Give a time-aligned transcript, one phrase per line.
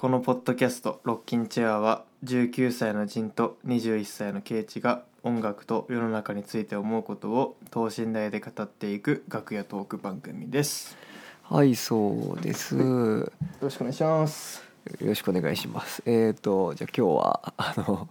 [0.00, 10.96] このポッドキャスト「ロッキンチェア」は19歳のジンと21歳のケイチが音楽と世の中について思うことを等身大で語っていく楽屋トーク番組です。
[11.42, 12.76] はいそうです。
[12.76, 14.62] よよろしくお願いします。
[15.00, 16.00] ろしくお願いします。
[16.06, 18.08] えっ、とじゃあ今日はあの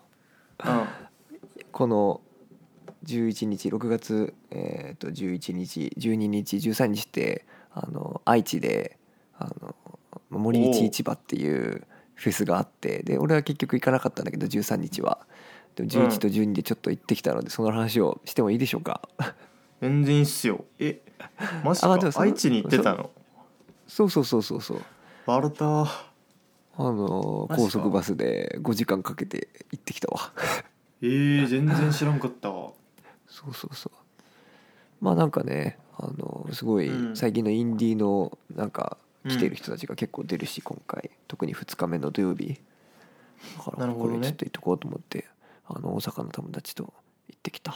[1.71, 2.19] この
[3.05, 8.97] 11日6月、えー、と11日12日13日ってあの愛知で
[9.39, 9.73] あの
[10.29, 15.19] 森市市場っていうフェスがあってで俺は結局行かなかったんだけど13日は。
[15.75, 19.01] でも11と12でちょっと行ってきたのでその話をしてもいいでしょうか？
[19.79, 20.65] 全然いいっすよ。
[20.79, 21.01] え
[21.63, 22.11] マジか？
[22.15, 23.11] 愛知に行ってたの？
[23.87, 24.81] そうそうそうそうそう。
[25.27, 25.87] バルタあ
[26.77, 30.33] の高速バスで5時間かけて行ってきたわ。
[31.01, 32.51] えー、全然知らんかった。
[32.51, 32.71] わ
[33.27, 35.03] そうそうそう。
[35.03, 37.15] まあなんかねあのすごいうん。
[37.15, 38.97] 最近のインディーのなんか
[39.27, 41.11] 来てる人たちが結構出るし今回。
[41.27, 42.59] 特に2日目の土曜日。
[43.65, 45.25] だからこれちょっと行っとこうと思って
[45.67, 46.83] あの大阪の友達と
[47.27, 47.73] 行ってきた。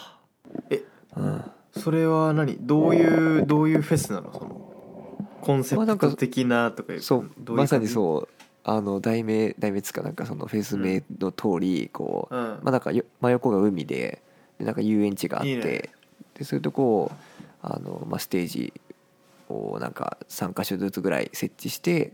[0.69, 0.83] え
[1.16, 1.43] うん。
[1.71, 2.58] それは何？
[2.59, 4.33] どういうどういうフェスなの？
[4.33, 4.71] その
[5.41, 7.52] コンセプト的なとかいうそう。
[7.52, 8.27] まさにうそう。
[8.63, 14.21] あの題名題名つかなんかそのフェイス名の通りこう、うん、まあなんかよ真横が海で
[14.59, 15.89] でなんか遊園地があって
[16.36, 17.11] でそういうとこを
[17.63, 18.73] あの、まあ、ステージ
[19.52, 22.13] をなんか3箇所ずつぐらい設置して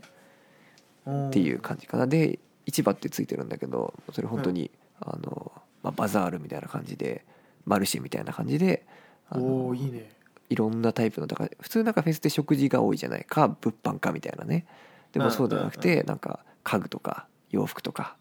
[1.08, 2.06] っていう感じかな。
[2.06, 7.24] で市場ってついてるんだけどそれ本当に、あのまあ、バザールみたいな感じで
[7.64, 8.84] マルシェみたいな感じで
[9.30, 10.10] あおいいね。
[10.50, 13.24] いろんなタイプのだから普通なんかフェスって食事が多いじゃない。
[13.24, 14.66] か物販かみたいなね。
[15.12, 18.16] でうんもそうじゃなくてなんか家具とか洋服とか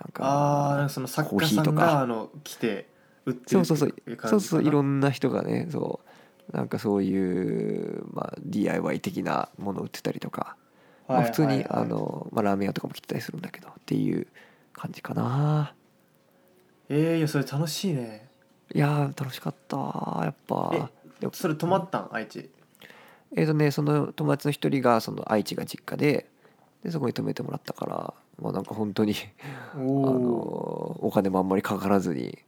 [0.00, 1.80] なんかああなんかその作家さんコーヒーとか。
[1.86, 2.88] があの来て
[3.24, 4.28] 売ってるそうそうそう。
[4.28, 6.05] そうそういろんな人がねそう
[6.52, 10.56] なんかそういう、まあ、DIY 的なものを売ってたりとか、
[11.08, 14.26] まあ、普通に、あの、まあ、ラーメン屋とかも来てたりするんだけどっていう
[14.72, 15.74] 感じかな。
[16.88, 18.28] えー、いやそれ楽しいね。
[18.72, 19.76] いやー楽しかった。
[19.76, 20.90] やっぱ。
[21.22, 22.08] えそれ泊まったん？
[22.12, 22.50] 愛知。
[23.34, 26.28] えーとねその友達の一人がその愛知が実家で
[26.84, 29.14] でそこに泊めてもらったからまあなんか本当に
[29.76, 32.38] おあのおお金もあんまりかからずに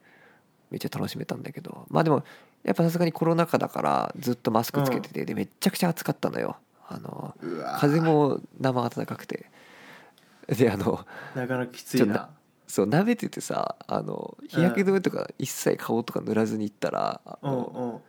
[0.71, 1.87] めっちゃ楽しめたんだけど。
[1.89, 2.23] まあでも
[2.65, 6.57] やっぱさすがにコロナ禍だからずっとマスクつけてて、でめっちゃくちゃ暑かったのよ。
[6.89, 7.35] あの
[7.79, 9.47] 風も生暖かくて。
[10.49, 11.05] であの
[11.35, 12.31] なかなかきついな。
[12.67, 18.01] そう舐めててさあの日焼け止めとか一切顔とか塗らずに行ったら、あうん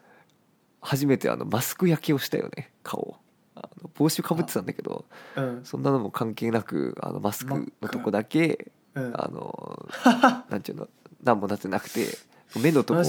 [0.82, 3.18] 初めてあのマスク焼けをしたよね顔。
[3.56, 5.06] あの帽子かぶってたんだけど
[5.36, 5.62] うん。
[5.66, 9.14] そんなのも関係なくあのマスクのとこだけうん。
[9.16, 9.90] あの
[10.50, 10.88] なんていうの
[11.24, 12.08] 何もなってなくて
[12.62, 13.04] 目のとこ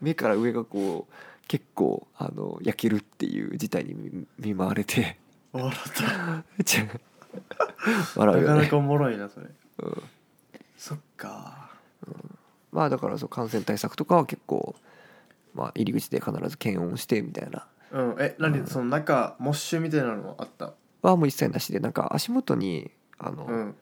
[0.00, 1.14] 目から上がこう
[1.48, 5.18] 結構あの焼けるっていう事態に見見舞われて。
[5.52, 6.44] 笑った。
[8.16, 8.54] 笑うよね。
[8.54, 9.46] なかなかおもろいなそれ。
[9.82, 10.02] うん。
[10.76, 11.70] そっか。
[12.72, 14.76] まあだからそう感染対策とかは結構、
[15.54, 17.66] まあ、入り口で必ず検温してみたいな。
[17.90, 18.16] うん。
[18.20, 20.74] え何その中モッシュみたいなのもあった？
[21.02, 23.74] はもう一切なしでなんか足元にあの、うん。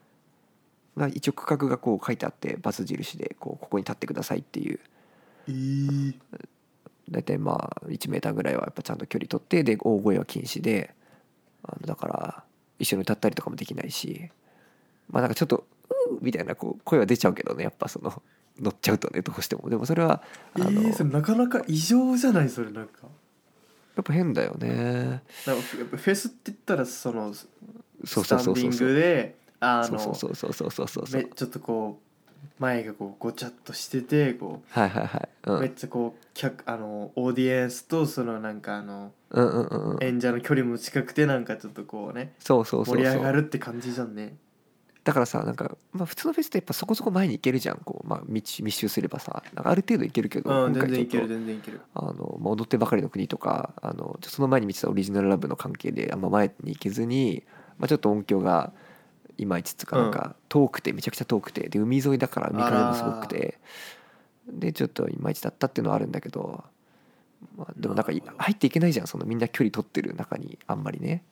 [0.97, 4.81] まあ、一応区画がこう書いてあってバツ印でこうここに立ってくださいっていう
[5.49, 6.15] えー、
[7.11, 10.95] 大体まあ1メーターぐらいはやっぱちゃんと距離取ってで大声は禁止で
[11.63, 12.45] あのだから
[12.79, 14.31] 一緒に歌ったりとかもできないし
[15.11, 15.67] まあなんかちょっと
[16.13, 18.23] 「うー」みたいなこう声は出ちゃうけどねやっぱその
[18.61, 19.69] 乗っちゃうとねどうしても。
[19.69, 20.23] でもそれは
[20.55, 23.03] あの、えー、それなかなか異常じゃないそれなんか。
[23.97, 25.23] やっぱ変だよね。
[25.47, 27.49] なんかやっぱフェスって言ったらそのス
[28.29, 31.23] タンディングであのそうそうそうそうそうそうそう。
[31.23, 40.03] めちょっとこう前がこうごちゃっとしててこはいはいはい、うう、めっん、ちゃこう客あのオーディエンスとそのなんかあのうんうんうんうん。
[40.05, 44.37] 演者の距離も近くてなんかちょっとこうねそうそうそう盛り上がそうるって感じじゃんね。
[45.05, 47.79] だからさなんか、まあ、普通のフェスってやっぱそこそこ前に行けるじゃん。
[47.79, 49.43] こう、まあ、密密集すればさ。
[49.55, 51.07] なんかある程度行けるけど、うん今回ちょっと。
[51.07, 51.81] 全然いける全然いける。
[51.95, 57.43] あの、まあ、踊ってばかりの国とかあのちょその前に見てたオリジナルラブの関係であんま前に行けずに、
[57.79, 58.73] まあ、ちょっと音響が
[59.39, 60.13] いまいちつうかうんなん。
[60.13, 61.71] か遠くてめちゃくちゃ遠くて。
[61.71, 63.59] で海沿いだから海風もすごくて
[64.49, 66.65] でちょっといまいちだったっていうのはあるんだけど、
[67.57, 71.25] まあ、でもなんか入っていけないじゃんそのみんな距離取ってる中にあんまりね。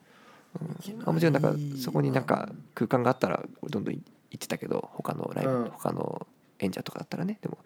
[0.61, 1.15] うん。
[1.15, 4.01] もちろんなんかそこになんか空間があったらどんどん行
[4.35, 5.71] ってたけど他のライブ、うん。
[5.71, 6.27] 他の
[6.59, 7.39] 演者とかだったらね。
[7.41, 7.59] でも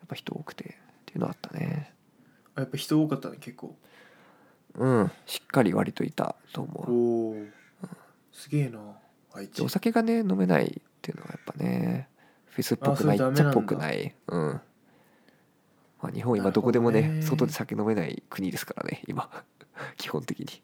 [0.00, 0.68] やっぱ人多くてっ
[1.04, 1.92] ていうのはあったね。
[2.54, 3.76] あやっぱ人多かったね結構。
[4.74, 5.10] うん。
[5.26, 7.42] しっかり割といたと思おう。
[7.42, 7.46] お
[8.32, 8.78] すげえな
[9.34, 9.58] 愛知。
[9.58, 12.08] でお酒がね飲めないっていうのがやっぱね
[12.46, 14.14] フェスっぽくないっちゃっぽくない。
[14.28, 14.60] うん、
[16.06, 19.28] まあ、日本今どこでもねね外で酒飲めない国ですからね今。
[19.98, 20.62] 基本的に。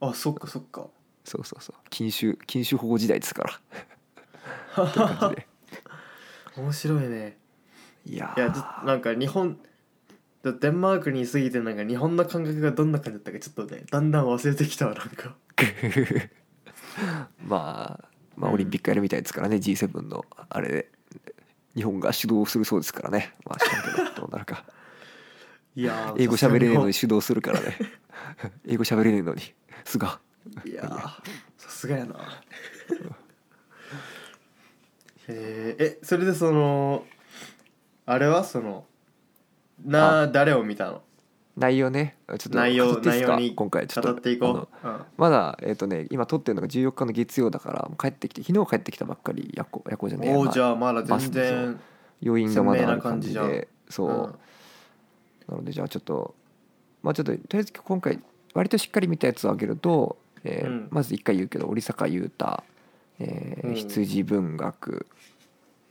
[0.00, 0.86] あそっかそっか。
[1.24, 1.76] そうそうそう。
[1.90, 3.60] 禁酒禁酒保護時代ですか
[4.76, 4.84] ら。
[4.84, 5.48] って感じで。
[6.56, 7.38] 面白いね。
[8.04, 9.58] いやいやなんか日本
[10.44, 15.36] デンマークにいすぎてなんか日本の感覚がどんな感じだったかちょっとねだんだん忘れてきたわなんか。
[17.44, 20.92] まあまあオリンピックやるみたいですからね、G7 のあれで
[21.74, 23.34] 日本が主導するそうですからね。
[23.44, 24.64] まあ知らんけどどうなるか。
[25.74, 27.78] いや英語喋れねえのに主導するからね。
[28.68, 29.54] 英語喋れねえのに。
[29.84, 30.20] すが。
[30.64, 30.82] いや
[31.56, 32.16] さすがやな。
[35.28, 37.06] えー、えそれでその
[38.06, 38.86] あれはその
[39.84, 41.02] な誰を見たの？
[41.56, 42.16] 内容ね。
[42.28, 42.98] ちょっと内容
[43.38, 44.12] に今回ちょっと。
[44.12, 51.80] 語っていこう、うん、まだえっ、とね今撮ってるのが14日の月曜だから帰ってきて昨日帰ってきたばっかり夜行夜行じゃねえおじゃあまだ全で然
[52.24, 54.14] 余韻がまだある感じでそう、うん。
[55.48, 56.34] なのでじゃあちょっと
[57.02, 58.18] まあちょっととりあえず今回
[58.54, 60.88] 割としっかり見たやつをあげると、えーうん。
[60.90, 62.62] まず一回言うけど織坂優太、
[63.18, 63.74] えーうん。
[63.74, 65.06] 羊文学、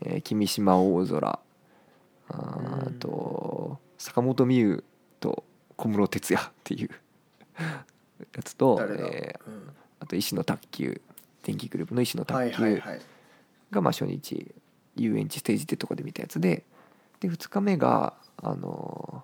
[0.02, 1.40] えー君島大空
[2.30, 4.91] あと坂本美優と
[5.76, 6.90] 小室哲哉っていう
[8.36, 9.70] やつと、えーうん。
[10.00, 11.02] あと石野卓球
[11.44, 12.82] 電気グループの石野卓はい球、
[13.72, 14.54] がまあ初日
[14.96, 16.66] 遊園地ステージってとこで見たやつで
[17.20, 19.24] で2日目があの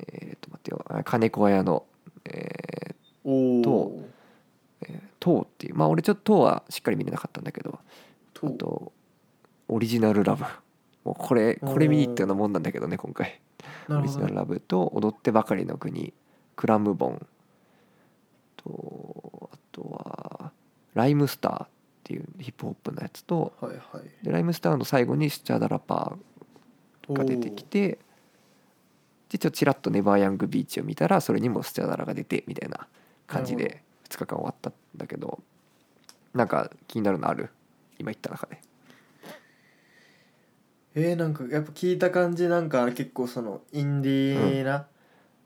[0.00, 1.84] ーえー、と待ってよあ金子綾の
[2.26, 2.94] 「え
[3.24, 4.04] おおとー
[4.82, 7.78] えー塔」っていうまあ俺ちょっと「塔」はしっかり見れなかったんだけど
[8.34, 8.92] とあと
[9.68, 10.44] 「オリジナルラブ」
[11.04, 13.40] もうこれこれ見に行ったようなもんなんだけどね今回
[13.88, 16.12] オリジナルラブと「踊ってばかりの国」
[16.56, 17.26] クラムボン
[18.56, 20.52] とあとは
[20.94, 21.68] 「ライムスター」っ
[22.04, 24.24] ていうヒップホップのやつとはいはい。
[24.24, 27.98] でライムスターの最後にスチャダラパーが出てきて
[29.28, 32.86] でちょっとちらっとネバーヤングビーチを見たらそれにもスチャダラが出てみたいな
[33.26, 35.40] 感じで2日間終わったんだけど
[36.32, 37.50] なんか気になるのある？
[37.98, 38.60] 今言った中で
[40.98, 44.86] えー、なんかやっぱ聞いた感じなんか結構そのインディーな、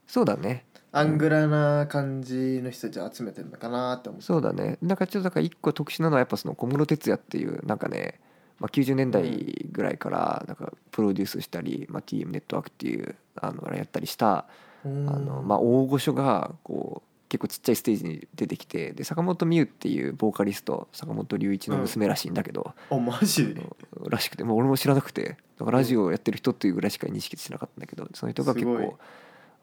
[0.06, 0.64] そうだね。
[0.92, 4.26] アングラな感じの人たち集めてるのかなって思って。
[4.26, 4.78] そうだね。
[4.80, 8.20] なんかちょっとだから一個特殊なのはやっぱその小室哲哉っていうなんかね、
[8.60, 14.46] まあ、90年代ぐらいからなんかプロデュースしたり、まあ、TM ネットワークっていうあのやったりしたあ
[14.84, 23.56] あのまあ、大御所がこう結構ちっちゃいステージに出てきてで坂本美優っていうボーカリスト坂本龍一の娘らしいんだけど、あマジ
[24.08, 28.98] らしくて、まあ、俺も知らなくてだからラジオをやってる人っていうぐらいしか認識してなかったんだけどその人が結構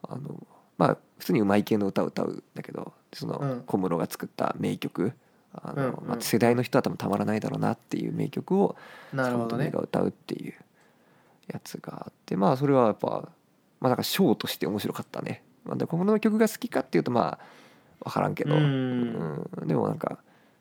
[0.02, 0.46] あの
[0.78, 3.62] まあ普通にうまい系の歌を歌うんだけどそのうん。
[3.66, 5.12] 小室が作った名曲
[5.52, 8.76] あの、まあ、世代の人は多分たまらないだろうなっていう名曲を
[9.14, 10.54] 坂本美優が歌うっていう
[11.52, 13.28] やつがあってまあそれはやっぱ
[13.80, 15.42] まあなんかショーとして面白かったね。
[15.68, 19.46] まあ、で小室の曲が好きかっていうとまあ分からんけど、うん。
[19.60, 19.68] うん。
[19.68, 20.18] でもなんか、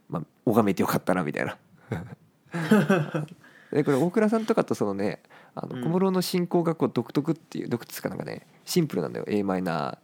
[0.09, 1.57] まあ、拝めてよかったなみたいな。
[3.71, 5.21] でこれ大倉さんとかとそのね
[5.55, 5.83] あのうん。
[5.83, 9.25] 小室の進行がこう独特っていう独特かなんかねシンプルなんだよ。
[9.27, 9.97] A マイナ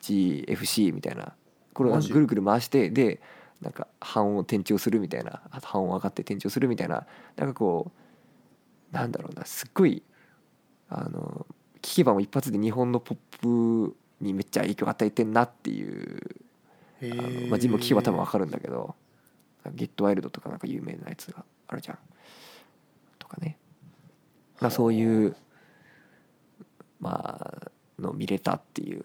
[0.00, 1.32] ー GFC みたいな。
[1.72, 3.20] これをぐるぐる回してで
[3.60, 5.40] なんか半音を転調するみたいな。
[5.50, 7.06] あと半音上がって転調するみたいな。
[7.36, 7.90] なんかこ
[8.92, 9.44] うなんだろうな。
[9.44, 10.02] すっごい
[10.88, 11.46] あの
[11.82, 16.20] 聞けばもう一発で日本のポップにめっちゃ影響を与えてんなっていう
[17.00, 18.94] へあまあ、ジム聞けば多分わかるんだけど
[19.74, 21.98] 「ゲットワイルド」とかなんか有名なやつがあるじゃん。
[23.18, 23.58] とかね、
[24.60, 25.36] まあ、そういう
[27.00, 29.04] まあの見れたっていう、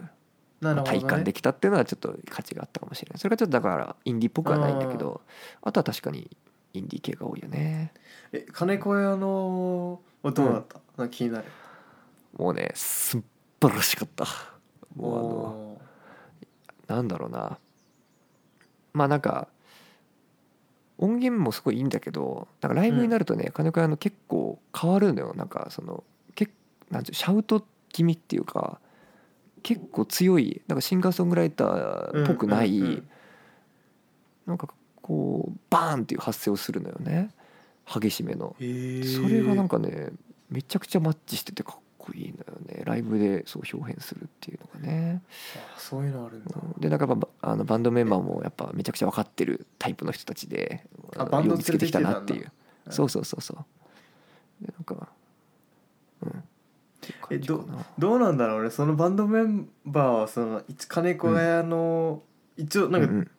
[0.61, 3.19] 体感できたっていうのはちょっと価値があったかもしれない。
[3.19, 5.21] それがちょっとだからインディーっぽくはないんだけど
[5.61, 6.29] あとは確かに
[6.73, 7.93] インディー系が多いよね。
[8.31, 11.45] え金子屋のはどうだった、なんか気になる。
[12.37, 13.23] もうね素
[13.59, 14.25] 晴らしかった
[14.99, 15.81] もうあのお
[16.87, 17.57] なんだろうな。
[18.93, 19.47] まあなんか
[20.97, 25.33] 音源もすごいいいんだけどなんかライブになるとね、金子屋の結構変わるのよ。
[25.35, 26.03] なんかその
[26.35, 26.49] け
[26.89, 28.79] なんていうシャウト気味っていうか
[29.63, 33.09] 結構強いなんかシンガーソングライターっぽくない、うんうんうん。
[34.47, 34.67] なんか
[35.01, 37.29] こうバーンっていう発声をするのよね。
[37.85, 38.55] 激しめの。
[38.57, 40.09] それがなんかかね
[40.49, 42.83] めちゃくちゃマッチしててかっこいいのよね。
[42.85, 45.21] ライブでそう表現するっていうのがね。
[45.77, 46.81] そういうのあるんだ、うん。
[46.81, 50.85] でなんかあのバンドメンバーもやっぱめちゃくちゃ分かってるタイプの人たちで
[51.17, 52.51] あバンド見つけてきたなっていう。
[52.89, 54.65] そうそうそうそう。
[54.65, 55.09] でなんか
[56.21, 56.29] うん。
[56.29, 56.33] っ
[57.01, 57.85] ていう感じかな。
[57.97, 58.69] どうなんだろうね。
[58.69, 62.23] そのバンドメンバーはその一金子屋の、
[62.57, 63.31] 一応なんかうんうん。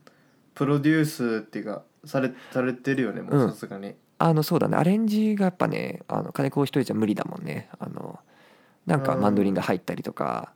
[0.54, 3.50] プロデュースっていうかされされてるよねもううん。
[3.50, 4.76] さすがに、あのそうだね。
[4.76, 7.70] アレンジがやっぱねあの金子一人じゃ無理だもんね。
[7.78, 8.18] あの
[8.87, 9.20] なんかうん。
[9.20, 10.52] マンドリンが入ったりとか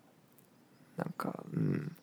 [0.96, 1.96] なんかうん。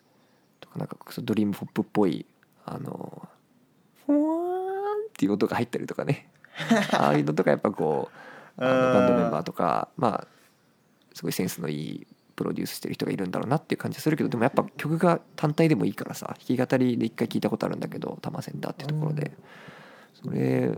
[0.59, 2.25] とかなんかドリームポップっぽい
[2.65, 3.27] あの
[4.03, 4.07] っ
[5.13, 6.29] ていう音が入ったりとかね。
[6.93, 8.09] ああいうのとかやっぱこ
[8.57, 10.27] うあのバンドメンバーとかまあ
[11.13, 19.31] すごいセンスのいいプロデュースしてる人がいるんだろうなっていう感じするけどでもやっぱ曲が単体でもいいからさ弾き語りで一回聞いたことあるんだけど「タマセンター」っていうところで。
[20.23, 20.71] それ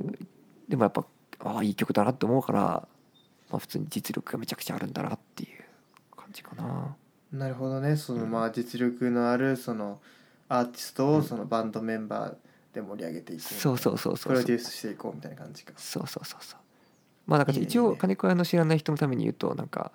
[0.69, 1.05] でもやっぱ
[1.39, 2.87] ああいい曲だなって思うから、
[3.53, 5.63] まあ、普通に実力がめちゃくちゃあるんだなっていう
[6.17, 6.95] 感じかな。
[7.31, 7.95] なるほどね。
[7.95, 9.99] そのまあ実力のあるその
[10.49, 12.35] アーティストをそのバンドメンバー
[12.73, 14.33] で盛り上げていくそうそうそうそう。
[14.33, 15.73] プロデュースしていこうみたいな感じか。
[15.77, 16.59] そうそうそうそう。
[17.27, 19.91] まあなんか一応金子屋の知らない人のために言うとなんか、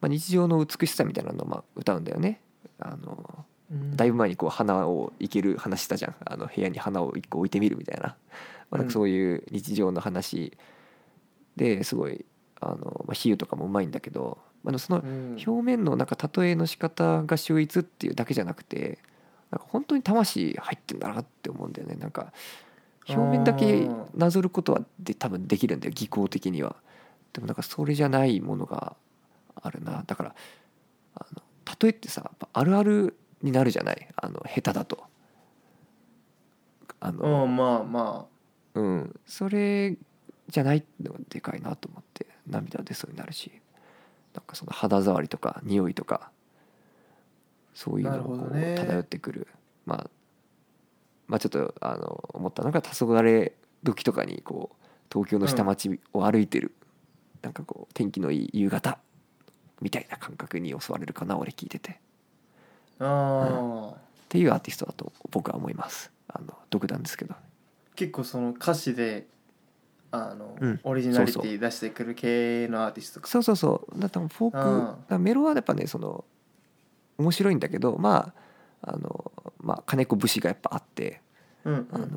[0.00, 2.40] まあ、日常の美しさみたいなのをまあ歌うんだよね。
[2.80, 3.46] あの
[3.94, 6.16] だいぶ前にこう花をいける話したじゃん。
[6.24, 8.16] あの部屋に花を一個置いてみるみたいな,、
[8.68, 10.56] まあ、なんかそういう日常の話
[11.56, 12.24] ですごい
[12.60, 15.38] あの、まあ、比喩とかもうまいんだけど、まあ、でもそのうん。
[15.46, 18.98] 表面のなんか例えの仕方が秀逸っていうだけじゃなくて
[19.50, 21.96] なんか本当に魂入ってんだなって思うんだよね。
[21.96, 22.32] なんか
[23.08, 25.92] 表面だけなぞることはで多分できるんだよ。
[25.94, 26.76] 技巧的には。
[27.32, 28.94] でもなんかそれじゃないものが
[29.56, 30.04] あるな。
[30.06, 30.34] だから
[31.14, 31.42] あの
[31.80, 34.08] 例えってさあるあるになるじゃない？
[34.16, 35.02] あの下手だと。
[37.00, 38.26] あのうんまあま
[38.74, 39.20] うん。
[39.26, 39.96] それ
[40.50, 43.50] じゃないのがでかいなと思って涙出そうになるし
[44.34, 46.30] なんかその肌触りとか匂いとか
[47.74, 48.74] そういうのながこうるほどね。
[48.76, 49.46] 漂ってくる、
[49.86, 50.10] まあ
[51.26, 53.52] まあちょっとあの思ったのが黄昏
[53.84, 54.76] 時とかにこう
[55.12, 56.74] 東京の下町を歩いてる、
[57.42, 58.98] なんかこう天気のいい夕方
[59.80, 62.00] みたいな感覚に襲われるかな俺聞いてて。
[62.98, 66.12] ああ、っていうアーティストだと僕は思います。
[66.28, 67.34] あの独断ですけど。
[67.96, 69.26] 結構その歌詞で
[70.12, 70.80] あの、うん。
[70.82, 73.28] オリジナリティ出してくる系のアーティストか。
[73.28, 74.00] そうそうそう。
[74.00, 75.22] だからフォークうん。
[75.22, 76.24] メロはやっぱねその
[77.18, 78.32] 面白いんだけどま
[78.82, 81.20] ああのまあ金子節がやっぱあって
[81.64, 81.88] うん。
[81.92, 82.16] あの、ま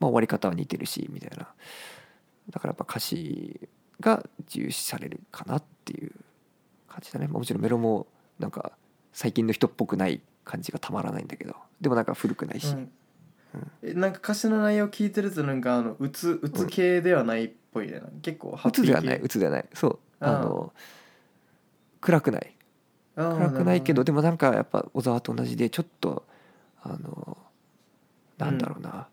[0.00, 1.48] あ、終わり方は似てるしみたいな。
[2.50, 3.68] だからやっぱ歌詞
[4.00, 6.12] が重視されるかなっていう
[6.88, 8.06] 感じだね、まあもちろんメロも
[8.38, 8.72] なんか
[9.12, 11.54] 最近の人っぽくない感じがたまらないんだけど。
[11.80, 12.92] でもなんか古くないし、うん
[13.82, 18.92] えなんか歌詞の内容聞いてるとなんかあのうつうつ系ではないっぽいね、結構ハッピー系。
[18.92, 19.20] 鬱ではない。
[19.20, 19.64] 鬱ではない。
[19.74, 19.98] そう。
[20.20, 20.72] あの
[22.00, 22.54] 暗くない。
[23.16, 26.24] 暗くないけどるでもなんかやっぱ小沢と同じでちょっと
[26.82, 27.36] あの
[28.38, 29.08] なんだろうな、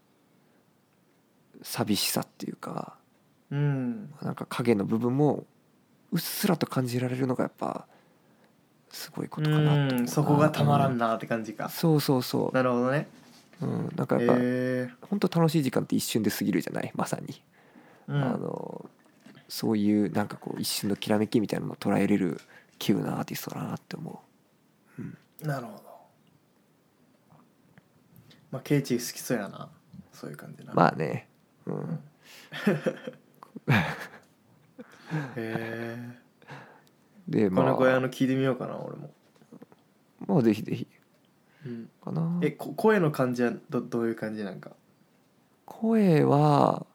[1.62, 2.96] 寂しさっていうか。
[3.52, 4.14] うん。
[4.22, 5.46] なんか影の部分も
[6.12, 7.86] うっすらと感じられるのがやっぱ
[8.90, 13.08] すごいことかなとそこがたまらんうなって感じか、そうそうそなるほどね
[13.62, 16.92] う、うん、なんかへやっぱ、え本当楽しい時間って一瞬で過ぎるじゃない？
[16.96, 17.42] まさに、
[18.08, 18.24] うん。
[18.24, 18.90] あの
[19.50, 22.42] そういうなんかこう一瞬のきらめきみたいなのを捉えれる
[22.80, 24.22] 急なアーティストだなって思
[25.42, 25.84] なるほど。
[28.52, 29.70] まあケイチ好きそうやな。
[30.12, 30.74] そういう感じな。
[30.74, 31.30] うまあね。
[31.66, 32.00] うん。
[35.36, 35.98] へえ
[37.28, 39.14] でまこの小屋あの聞いてみようかな俺も、
[40.26, 40.88] まあぜひぜひ
[41.68, 42.40] うん、かな。
[42.42, 44.72] えこ声の感じはどどういう感じなんか？
[45.66, 46.86] 声は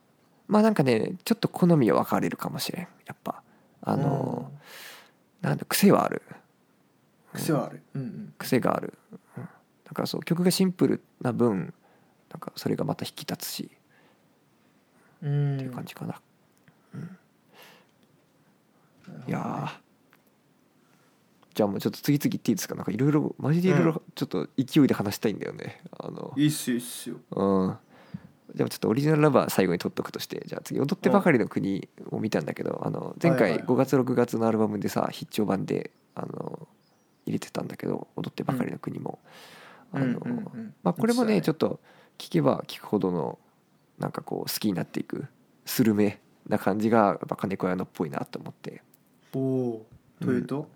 [0.48, 2.88] まあなんかねちょっと好みは分かれるかもしれん。
[3.06, 3.42] やっぱ。
[3.84, 4.52] あの、
[5.40, 6.22] なんだ癖はある。
[6.28, 6.36] うん
[7.34, 7.82] 癖はある。
[7.94, 8.34] うんうん。
[8.38, 8.92] 癖がある、
[9.38, 9.48] うん、
[9.84, 11.72] だからそう曲がシンプルな分
[12.30, 13.70] なんかそれがまた引き立つし。
[15.22, 15.54] うん。
[15.56, 16.20] っていう感じかな、
[19.26, 19.81] いやー
[21.54, 22.74] じゃあもうちょっと次々言っていいですか？
[22.74, 25.82] なんかいろいろマジでいろいうろちょっと勢いで話したいんだよね。
[25.98, 26.32] あの。
[26.36, 27.16] いいっすよいいっすよ。
[27.30, 27.76] うん。
[28.54, 33.66] じゃあちょっとオリジナルラバー最後に取っとくとしてじゃあ次「踊ってばかりの国」を見たんだけどあの前回はいはい。
[33.66, 36.68] 5月6月のアルバムでさ必聴版であの
[37.24, 39.20] 入れてたんだけど「踊ってばかりの国も」
[39.92, 41.80] あのうんうんうんまあこれもねちょっっと
[42.18, 43.38] 聞けば聞くほどの
[43.98, 45.26] なんかこう好きになっていく
[45.64, 48.82] スルメな感じがやっぱ金子屋のっぽいなと思って。
[49.34, 49.80] お
[50.20, 50.68] というと、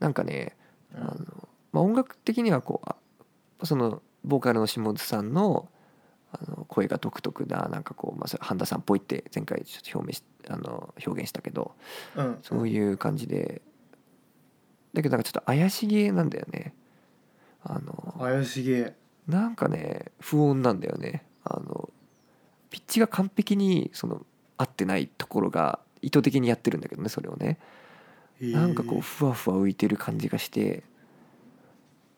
[0.00, 0.56] なんかね
[0.94, 1.02] うん。
[1.02, 2.88] あの、まあ、音楽的にはこう
[3.60, 5.68] あそのボーカルの下津さんの
[6.30, 11.72] あの声が独特ななんかこう、まあ、半田さんっぽいって前回ちょっと表明しあの表現したけど
[12.16, 12.38] うん。
[12.42, 13.62] そういう感じで。
[14.94, 16.74] だけどなんかちょっと怪しげなんだよね。
[17.62, 18.94] あの怪しげ。
[19.26, 21.24] なんかね不穏なんだよね。
[21.44, 21.90] あの
[22.70, 24.24] ピッチが完璧にその
[24.56, 27.58] 合ってないところが意図的にやってるんだけどねそれをね
[28.40, 30.84] なんかこうふわふわ浮いてる感じがして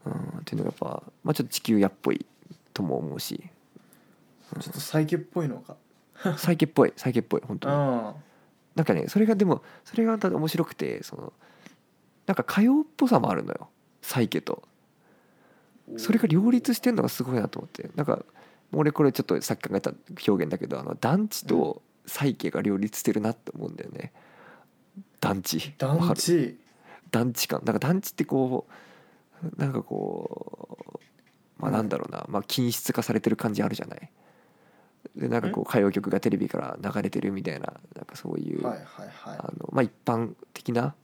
[0.04, 2.26] うんっていうのがやっぱ、まあ、ちょっと地球屋っぽい
[2.72, 3.42] とも思うし。
[4.58, 5.76] ちょっとサイケっぽいのか。
[6.36, 7.74] サイケっぽいサイケっぽい本当に。
[7.74, 8.14] あ
[8.74, 11.32] なんかねそれがでもそれが面白くてその
[12.26, 13.68] なんか歌謡っぽさもあるのよ。
[14.02, 14.62] サイケと。
[15.94, 17.90] あそれが両立してんのがすごいなと思って。
[17.96, 18.24] なんか
[18.72, 19.92] 俺これちょっとさっき考えた
[20.26, 24.12] 表現だけどあの団地とサイケが両立してるなって思うんだよね
[25.20, 25.74] 団地。
[25.78, 26.58] 団る地。
[27.10, 28.66] 団地感なんか団地ってこ
[29.42, 31.00] うなんかこ
[31.58, 34.10] うまあなんだろうな、まあ均質化されてる感じあるじゃない？
[35.16, 40.94] でなんかこう歌謡曲がテレビから流れてるみたいななんかそういう、はいはいはあのまあ一般的な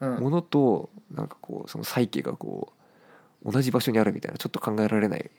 [0.00, 2.72] ものとなんかこうそのサイケがこ
[3.44, 5.30] う同じ場所にあるみたいなちょっと考えられない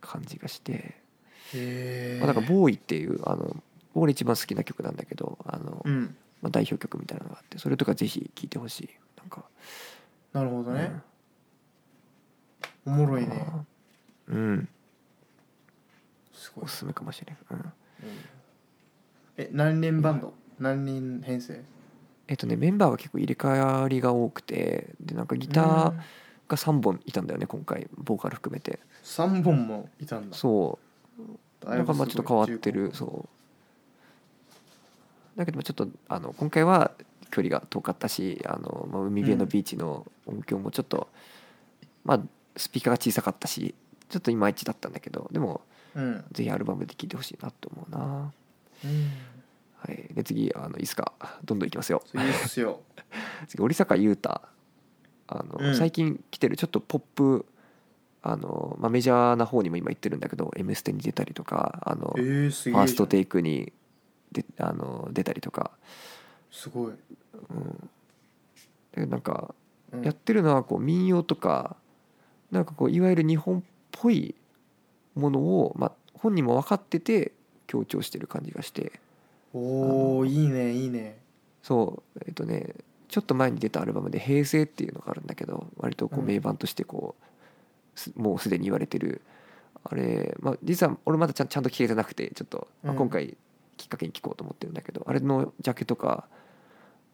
[0.00, 0.94] 感じがして、へ
[1.54, 3.56] えまあ、なんか「ボーイ」っていうあの
[3.94, 8.90] 俺一番好きな曲なんだけどあの、うんまあ、代表曲みたいなのがあってそれとかぜひ聴いてほしい。
[9.16, 9.44] なんか、
[10.32, 10.92] なるほどね。
[12.84, 12.92] うん。
[12.94, 13.46] おもろいね。
[14.28, 14.68] うん。
[16.34, 16.64] すごい。
[16.64, 17.72] おすすめかもしれん、うん、
[19.36, 20.34] え何人バンド？
[20.58, 21.62] 何人編成？
[22.26, 25.64] えっとねメンバーが結構入れ替わりが多くてでなんかギター
[26.48, 28.80] が3本いたんだよね今回ボーカル含めて。
[29.04, 30.36] 3本もいたんだ。
[30.36, 30.78] そ
[31.64, 31.68] う。
[31.68, 32.90] なんかまあちょっと変わってる。
[32.92, 33.28] そう
[35.36, 36.92] だけどちょっとあの今回は
[37.30, 41.08] 距離が遠かったしあの、まあ、海辺のビーチの音響もちょっと、
[42.04, 42.20] まあ
[42.54, 43.74] スピーカーが小さかったし
[44.10, 45.62] ちょっといまいちだったんだけどでも
[45.94, 46.24] うん。
[46.32, 48.32] ぜひアルバムで聴いてほしいなと思うな、
[48.84, 49.10] うん。
[49.78, 51.12] はい、で次あのいいですか
[51.44, 52.02] どんどんいきますよ。
[52.14, 52.80] いいっすよ。
[53.48, 54.42] 次織坂優太。
[55.28, 55.76] あの、うん。
[55.76, 57.46] 最近来てるちょっとポップ
[58.22, 63.72] あの、まあ、メジャーな方にも今行ってるんだけど「M ステ」に出たりとかあの、えー、ファーストテイクに
[64.32, 65.70] であの出たりとか、
[66.50, 66.94] すごい、う
[67.54, 67.90] ん、
[68.94, 69.54] でなんか
[69.92, 70.02] うん。
[70.02, 71.76] やってるのはこう民謡とか
[72.50, 73.62] なんかこういわゆる日本っ
[73.92, 74.34] ぽい
[75.14, 77.32] ものを、まあ、本人も分かってて
[77.66, 78.92] 強調してる感じがして。
[79.54, 81.18] おおいいねいいね。
[81.62, 82.20] そう。
[82.26, 82.74] えっ、とね
[83.08, 86.26] ちょっと前に出たアルバムで「平成」っていうのがあるんだけど割とこううん。
[86.26, 89.20] 名盤としてこうすもうすでに言われてる。
[89.84, 92.98] あれ、まあ、実は俺まだちゃんちゃんと聞けてなくてちょっと、まあうん。
[92.98, 93.36] 今回
[93.82, 96.28] きっかけに聞こうと思ってるんだけどあれのジャケとか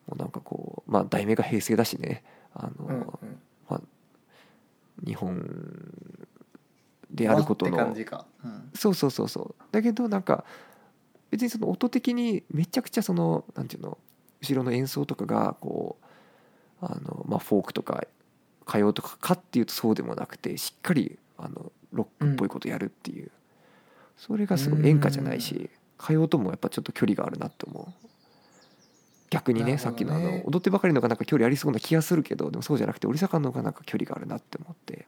[0.07, 2.24] もなんかこうまあ題名が平成だしね。
[2.54, 3.18] あの、
[3.68, 3.81] まあ、
[5.07, 5.44] 日本
[7.11, 7.94] であることの。
[8.74, 9.64] そうそうそうそう。
[9.72, 10.44] だけどなんか
[11.31, 13.98] 別にその音的にめちゃくちゃそのなんていうの
[14.40, 15.96] 後ろの演奏とかがこ
[16.83, 18.04] うあの、まあ、フォークとか
[18.66, 23.31] 歌謡とかかっていうとそうでもなくてしっかりあのロックっぽいことやるっていう、
[24.16, 28.08] それがすごい演歌じゃないし歌謡ともやっぱちょっと距離があるなって思う。
[29.30, 29.78] 逆にねね。
[29.78, 35.06] さっきのあの踊ってばかりのがなんか距離ありそうな気がするけどでもそうじゃなくて織坂の方がなんか距離があるなって思って。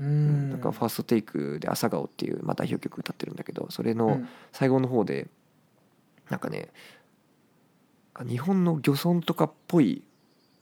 [0.00, 0.50] うん。
[0.50, 4.28] なんかファーストテイクで「朝顔」っていう、まあ、代表曲歌ってるんだけどそれのうん。
[4.52, 5.28] 最後の方で
[6.30, 6.70] なんかね
[8.14, 10.02] あ日本の漁村とかっぽい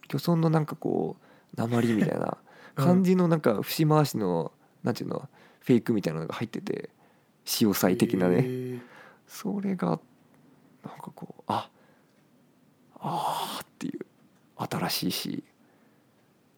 [0.08, 2.36] 漁村のなんかこう鉛みたいな
[2.76, 2.84] うん。
[2.84, 5.28] 感じのなんか節回しのなんていうの
[5.60, 6.90] フェイクみたいなのが入ってて
[7.44, 8.80] 潮祭的なね。
[9.26, 9.98] それがなん
[10.98, 11.68] かこうあ
[13.00, 14.06] あーっていう
[14.56, 15.44] 新しいし。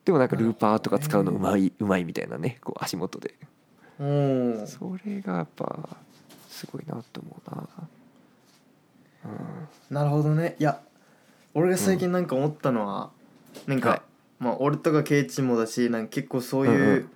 [0.04, 3.34] でもなんかルーパーとか使うのうまいうまいみたいなねこう足元で。
[3.98, 5.88] おーそれがやっぱ
[6.48, 7.68] すごいなと思うな。
[9.24, 9.94] うん。
[9.94, 10.56] なるほどね。
[10.58, 10.80] いや
[11.54, 13.10] 俺が最近なんか思ったのは、
[13.66, 14.02] なんか、はい。
[14.40, 17.10] まあ俺とかケイチもだしなんか結構そういう、うんうん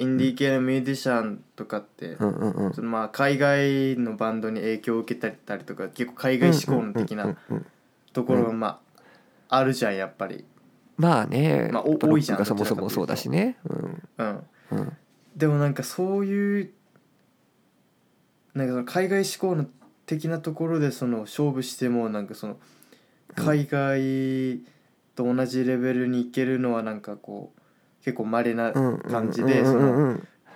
[0.00, 2.74] インディー系のミュージシャンとかって、うんうんうん。
[2.74, 7.36] そのまあ海外のバンドに影響を受けたりとか結構海外志向の的うんな
[8.14, 8.80] ところがま
[9.48, 10.44] ああるじゃんやっぱり。
[10.96, 13.58] まあね、まあ多いじゃんがそもそもそうだしね。
[14.18, 14.42] うん。
[15.36, 16.70] でもなんかそういう
[18.54, 19.66] なんかその海外志向の
[20.06, 22.56] 的なところでその勝負してもなんかその
[23.34, 24.60] 海外
[25.14, 27.59] と同じレベルにいけるのはなんかこう
[28.04, 29.62] 結構稀なうん感じで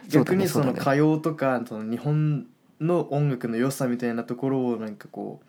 [0.08, 2.46] 逆にその歌謡とかその日本
[2.80, 5.40] の音楽の良さみたいなところをなんかこ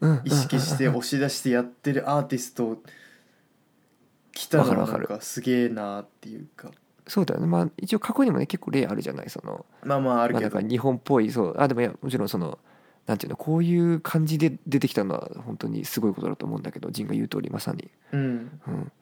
[0.00, 2.78] ううん意識して押し出してやってるアーティスト
[4.32, 6.70] 来たらなんわかすげえなっていうか。
[7.06, 7.46] そうだよね。
[7.46, 9.66] まあ一応過去にもね結構例あるじゃないその。
[9.82, 12.58] まあまああるまあけどなんか日本っぽいそうあでもいやもちろんその
[13.06, 18.60] なんていうのこういう感じで出てきたのは本当にすごいことだと思うんだけど仁が言う通りまさに、うん。
[18.66, 18.92] うん、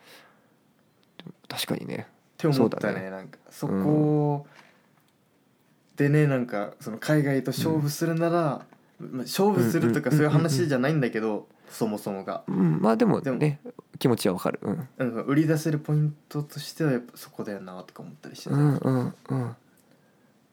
[1.49, 2.09] 確かにね
[2.39, 3.11] って思ったねね。
[3.11, 4.47] なんかそこ
[5.97, 8.65] でねなんかその海外と勝負するなら、ま
[9.01, 13.61] あ勝負するとかうんそういう話じゃないんだけど、そもそもが、うん、まあでもでもね
[13.99, 14.61] 気持ちはわかる。
[14.63, 14.89] うん。
[14.99, 19.57] うん、売り出せるポイントとしてはやっぱそこだよなとか思ったりして、うんうんうん。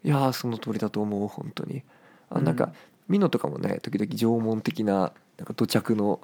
[0.03, 1.83] いやーその通りだと思う本当に。
[2.29, 2.71] あなんか、うん。
[3.07, 6.19] ミノとかもね時々縄文的ななんか土着の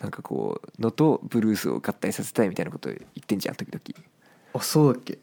[0.00, 3.82] なんかこうのとブルースを合体させたいみたいなこと言ってんじゃん時々
[4.58, 5.18] あそうだっけ？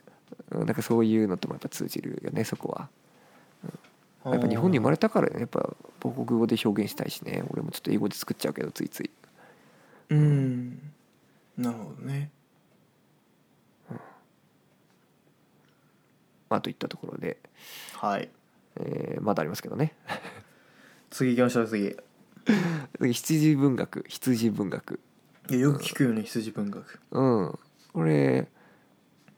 [0.52, 2.90] うんなんかそういうのともやっぱ通じるよねそこは。
[4.26, 7.44] やっぱ日本に生まれたからねやっぱ母国語で表現したいしね。
[7.50, 9.12] 俺もちょっと英語で作っちゃうけどついつい。
[10.10, 10.80] うん。
[11.58, 12.32] なるほどね。
[16.50, 17.38] まあといったところで、
[17.94, 18.30] はい。
[18.78, 19.94] えーまだありますけどね。
[21.10, 21.88] 次行きましょう次。
[21.88, 21.96] い
[23.00, 24.06] 次羊文学。
[24.08, 25.00] 羊文学。
[25.50, 27.00] やよく聞くよね羊文学。
[27.12, 27.60] うん。
[27.94, 28.48] これ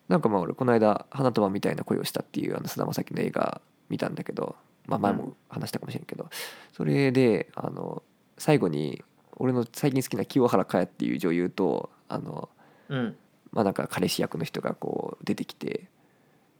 [0.07, 6.29] なんかまあ俺この間「花束みたいな恋をした」っていうあの菅田将暉の映画見たんだけど、まあ、前も話したかもしれんけど、
[6.73, 8.03] それであの
[8.37, 9.03] 最後に
[9.35, 12.49] 俺の最近好きな清原果耶っていう女優とあの
[12.89, 13.15] うん。
[13.53, 15.87] まあなんか彼氏役の人がこう出てきて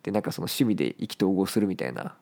[0.04, 2.16] でなんかその趣味で意気投合するみたいな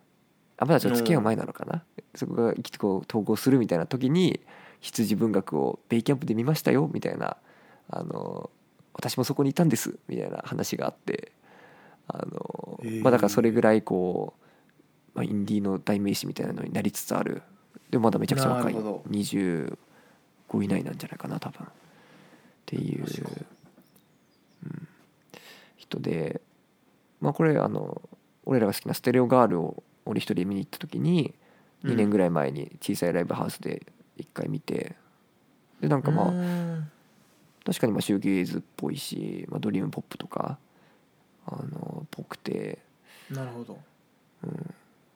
[0.57, 1.83] あまだちょっと付き合う前なのかな？
[2.15, 4.41] そこが意気投合するみたいな時に
[4.81, 7.37] 羊文学をベイキャンプで見ましたよみたいな
[7.89, 8.49] あの
[8.95, 11.31] 私もそこにいたんですみたいな話があって
[12.07, 14.33] あの、まあだからそれぐらいこ
[15.13, 17.41] う、まあ、インディーの代名詞みたいなのになりつつある。
[17.89, 18.73] でもまだめちゃくちゃ若い。
[18.73, 19.09] なるほど。
[19.09, 19.77] 25
[20.61, 21.65] 以内なんじゃないかな多分。
[21.65, 21.69] っ
[22.65, 23.29] ていうマジか
[25.77, 26.41] 人で
[27.21, 28.01] まあこれあの
[28.45, 31.35] 俺らが好きな「ステレオガール」を俺一人で見に行った時に
[31.83, 31.91] うん。
[31.91, 33.85] 2年ぐらい前に小さいライブハウスで
[34.17, 34.95] 一回見て
[35.81, 36.91] でなんかまあうん
[37.65, 40.57] 確かにまあシューゲイズっぽいし、まあ、ドリームポップとか
[41.45, 42.79] あのぽくて。
[43.29, 43.79] なるほど。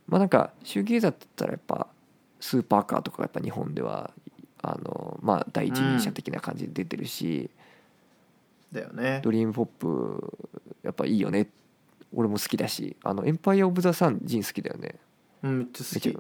[0.08, 1.88] まあなんかシューゲイザーって言ったらやっぱ
[2.40, 4.12] スーパーカーとかがやっぱ日本では
[4.62, 7.52] あのまあ第一人者的な感じで出てるし、
[8.72, 9.22] だよね。
[9.24, 10.34] ドリームポップ
[10.84, 11.48] やっぱいいよね。
[12.16, 14.96] 俺も好きだしあの Empire of the Sun 好きだよね。
[15.44, 16.18] うんめっちゃ好き。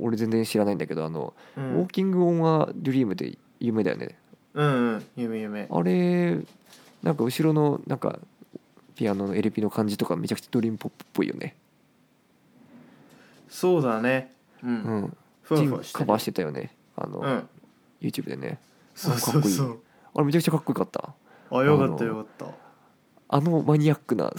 [0.00, 1.88] 俺全然知らないんだけどあの、うん。
[1.88, 4.18] Walking on a Dream で有名だよね
[4.54, 5.06] うんうん。
[5.16, 5.68] 夢夢。
[5.70, 6.38] あれ
[7.02, 8.18] なんか後ろのなんか
[8.94, 11.56] ピアノの LP の感じとかめちゃくちゃドリームポップっぽいよね。
[13.48, 14.32] そうだね。
[14.62, 14.74] ううん。
[14.74, 15.16] ん
[15.50, 16.70] ジンふわふわカバーしてたよね。
[16.96, 17.48] あの、うん。
[18.00, 18.58] YouTube でね。
[18.94, 19.80] そうそうそう。
[20.14, 21.14] あれめちゃくちゃかっこよかった。
[21.50, 22.46] あよかったよかった。
[23.28, 24.32] あのマニアックな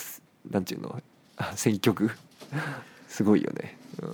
[0.49, 1.01] なんていうの？
[1.37, 2.11] あ選曲。
[3.07, 4.13] すごいよね、うん、い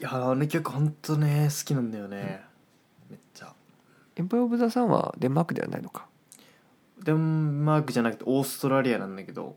[0.00, 2.42] やあの曲ほんとね好きなんだよね。
[3.08, 3.53] めっちゃ
[4.16, 6.06] エンパイア・オブ・ザ・サンはデンマークではないのか。
[7.02, 9.56] デンマークじゃなくてオーストラリアなんだけど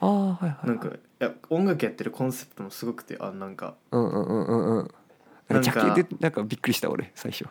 [0.00, 4.90] ああはいはい、はい、なんかいや音楽やってるコンセプトもすごくてあなんかうんうんうんうんうん。
[5.48, 7.46] なんかジなんかャケでなんかびっくりした俺最初。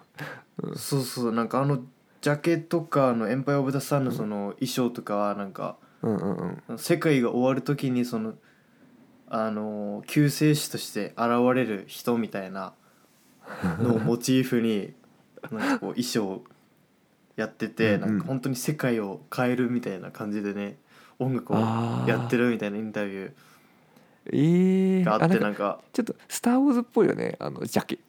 [0.75, 1.79] そうそうなんかあの
[2.21, 6.77] ジャケとかの「エンパイア・オブ・ザ・サン」のその衣装とかはなんかうんうんうん。
[6.77, 8.33] 世界が終わる時にその
[9.27, 12.73] あの救世主として現れる人みたいな
[13.79, 14.93] のをモチーフに
[15.51, 16.43] なんかこう衣装を
[17.35, 18.09] やっててうんうん。
[18.09, 20.77] なんか本当に世界を変えるみたいな感じでね
[21.19, 21.57] 音楽を
[22.07, 23.31] やってるみたいなインタビュえ
[24.31, 25.03] えー。
[25.03, 27.99] があってなんかちょっと「スター・ウォーズ」っぽいよねあのジャケ。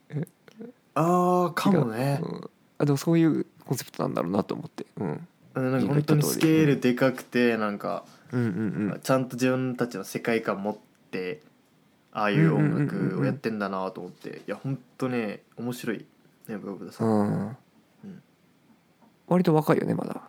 [0.94, 2.20] ああかもね。
[2.22, 9.01] うん、あでもそういうコンセプトなんだろうなと思って、うん、うんなんか本当にスケールでかくてなんかうんうんうん。
[9.03, 10.77] ちゃんと自分たちの世界観持っ
[11.11, 11.42] て
[12.12, 14.38] ああいう音楽をやってんだなと思って。
[14.38, 16.05] いや本当ね面白い
[16.49, 17.09] ねブログださん。
[17.09, 17.57] うん。
[18.05, 18.23] うん。
[19.27, 20.23] 割と若いよねまだ。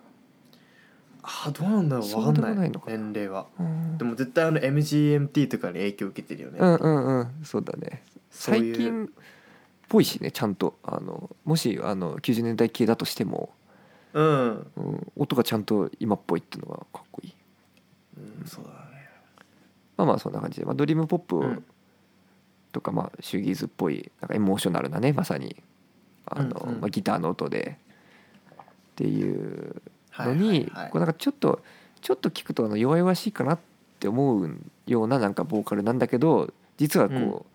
[1.24, 2.72] ああどうなんだろう分かんない。
[2.88, 3.48] 年齢は。
[3.60, 3.98] うん。
[3.98, 7.28] でも絶対あの MGMT とかに影響受けてるよね、うんうんうん。
[7.44, 8.04] そうだね。
[8.30, 9.10] 最近っ
[9.90, 10.76] ぽいしねちゃんと。
[10.84, 13.50] あのもしあの90年代系だとしても、
[14.14, 17.34] うん、うん、音がちゃんと今っぽいっていうのがかっこいい。
[18.18, 18.78] うん、そうだね。
[19.98, 21.66] まあまあそんな感じで、まあ、ドリームポップうん。
[22.72, 25.56] とか、まあ、シューギーズっぽいなんかエモーショナルなねまさに
[26.30, 26.82] あの、うんうん。
[26.82, 27.78] まあ、ギターの音で。
[28.60, 31.62] っていうはいのに、はいはいこうなんかちょっと
[32.02, 33.60] ちょっと聞くとあの弱々しいかなっ
[34.00, 37.46] て思うようななんかボーカルなんだけど実はこう、うん。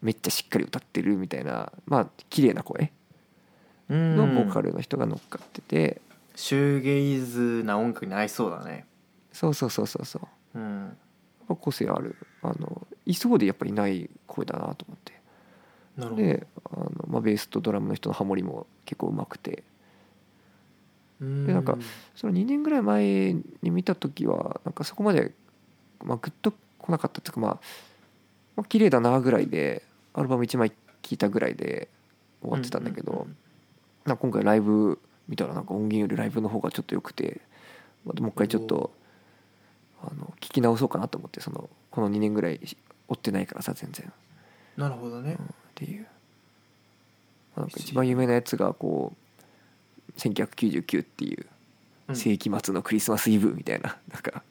[0.00, 2.92] めっちゃしっかり歌ってるみたいなまあ綺麗な声
[3.90, 4.16] うん。
[4.16, 6.00] のボーカルの人が乗っかってて、
[6.36, 8.86] シューゲイズな音楽に合いそうだね。
[9.32, 10.20] そうそうそうそうそ
[10.54, 10.58] う。
[10.58, 10.96] うん。
[11.48, 12.14] 個性ある。
[12.42, 15.17] あのいそうでやっぱいない声だなと思って
[16.16, 19.62] であの、まあ、ベースとドラムの人のハモリも結構うまくて。
[21.20, 21.76] うんでなんか
[22.14, 25.32] その2年ぐらい前に見た時はなんかそこまで、
[26.04, 27.60] まあ、グッと来なかったっていうかまあ、
[28.54, 29.82] まあ綺麗だなぐらいで
[30.14, 30.76] アルバム1枚聴
[31.10, 31.88] いたぐらいで
[32.40, 33.36] 終わってたんだけど、うんうんうん
[34.08, 37.40] な今回ライブ見たらなんか音源よりライブの方がちょっと良くて
[38.04, 38.90] またもう一回ちょっと
[40.02, 42.60] あの聞き直そうかなと思ってそのこの2年ぐらい
[43.08, 44.12] 追ってないからさ全然。
[44.76, 45.36] なるほどね
[45.84, 46.06] っていう、
[47.54, 51.46] まあなんか一番有名なやつがこう1999っていう
[52.08, 52.16] うん。
[52.16, 54.42] 世紀末のクリスマスイブみたいな なんか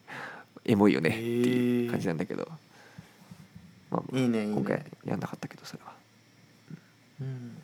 [0.63, 2.47] エモいよねっていう感じなんだけど、
[3.89, 5.93] まあ、いいねいい今回ねやんなかったけどそれは。
[7.19, 7.57] うん。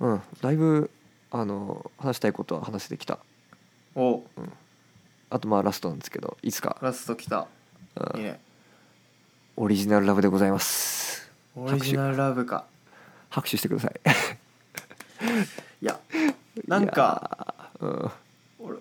[0.00, 0.22] うん。
[0.40, 0.90] だいぶ
[1.30, 3.18] あの話したいことは話せてきた。
[3.94, 4.24] お。
[5.28, 7.46] あとまあラストなんですけどいつか、ラストきた。
[7.96, 8.20] うん。
[8.20, 8.40] いいね
[9.56, 11.30] オリジナルラブでございます。
[11.56, 12.64] オリジナルラブか。
[13.28, 14.00] 拍手してください。
[15.82, 15.98] いや
[16.66, 18.10] なんかうん。
[18.58, 18.76] 俺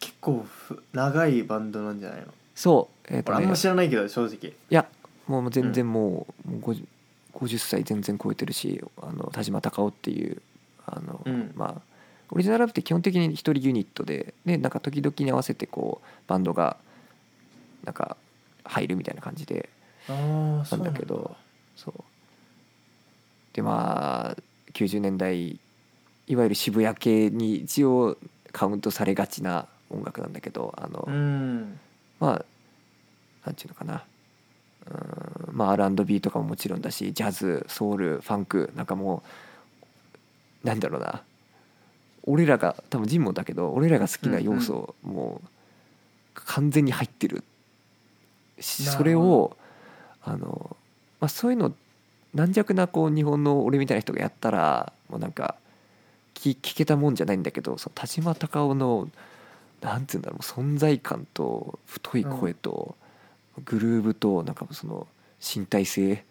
[0.00, 2.26] 結構ふ長いバンドなんじゃないの？
[2.54, 3.36] そうえっ、とね。
[3.36, 4.50] 俺あんま知らないけど正直。
[4.50, 4.86] いや
[5.26, 6.84] もう全然もう,、もう 50,
[7.34, 10.42] 50歳全然超えてるしあの田島隆夫っていう
[10.86, 11.52] あの、うん。
[11.54, 11.80] まあ
[12.30, 16.76] オリジナルラブって基本的に一人ユニットででなんか時々に合わせてこうバンドが
[17.84, 18.16] なんか
[18.64, 19.68] 入るみたいな感じで
[20.08, 20.92] ああなんだ。
[20.92, 21.36] けど
[21.76, 21.94] そう。
[23.52, 25.58] でまあ90年代
[26.26, 28.16] いわゆる渋谷系に一応
[28.52, 31.78] カウントされがちな音楽なんだけどあの、うん。
[32.20, 32.44] まあ
[33.44, 34.04] なんていうのかな。
[34.86, 39.22] うんまあ R&B とかももちろんだしジャズソウルファンクなんかも
[40.64, 41.22] うなんだろうな。
[42.24, 45.48] 俺らが多分ジンもだけど俺らが好きな要素もう
[46.34, 47.42] 完全に入ってる
[48.62, 49.56] それを
[50.22, 50.76] あの、
[51.20, 51.72] まあ、そういうの
[52.34, 55.56] 軟弱なこう日本の俺みたいな人がやったらもうなんか
[56.34, 59.08] 聞聞けたもんじゃないんだけどその田島隆夫の
[59.80, 62.94] なんていうんだろう存在感と太い声と
[63.64, 65.06] グルーブとなんかその
[65.40, 66.24] 身体性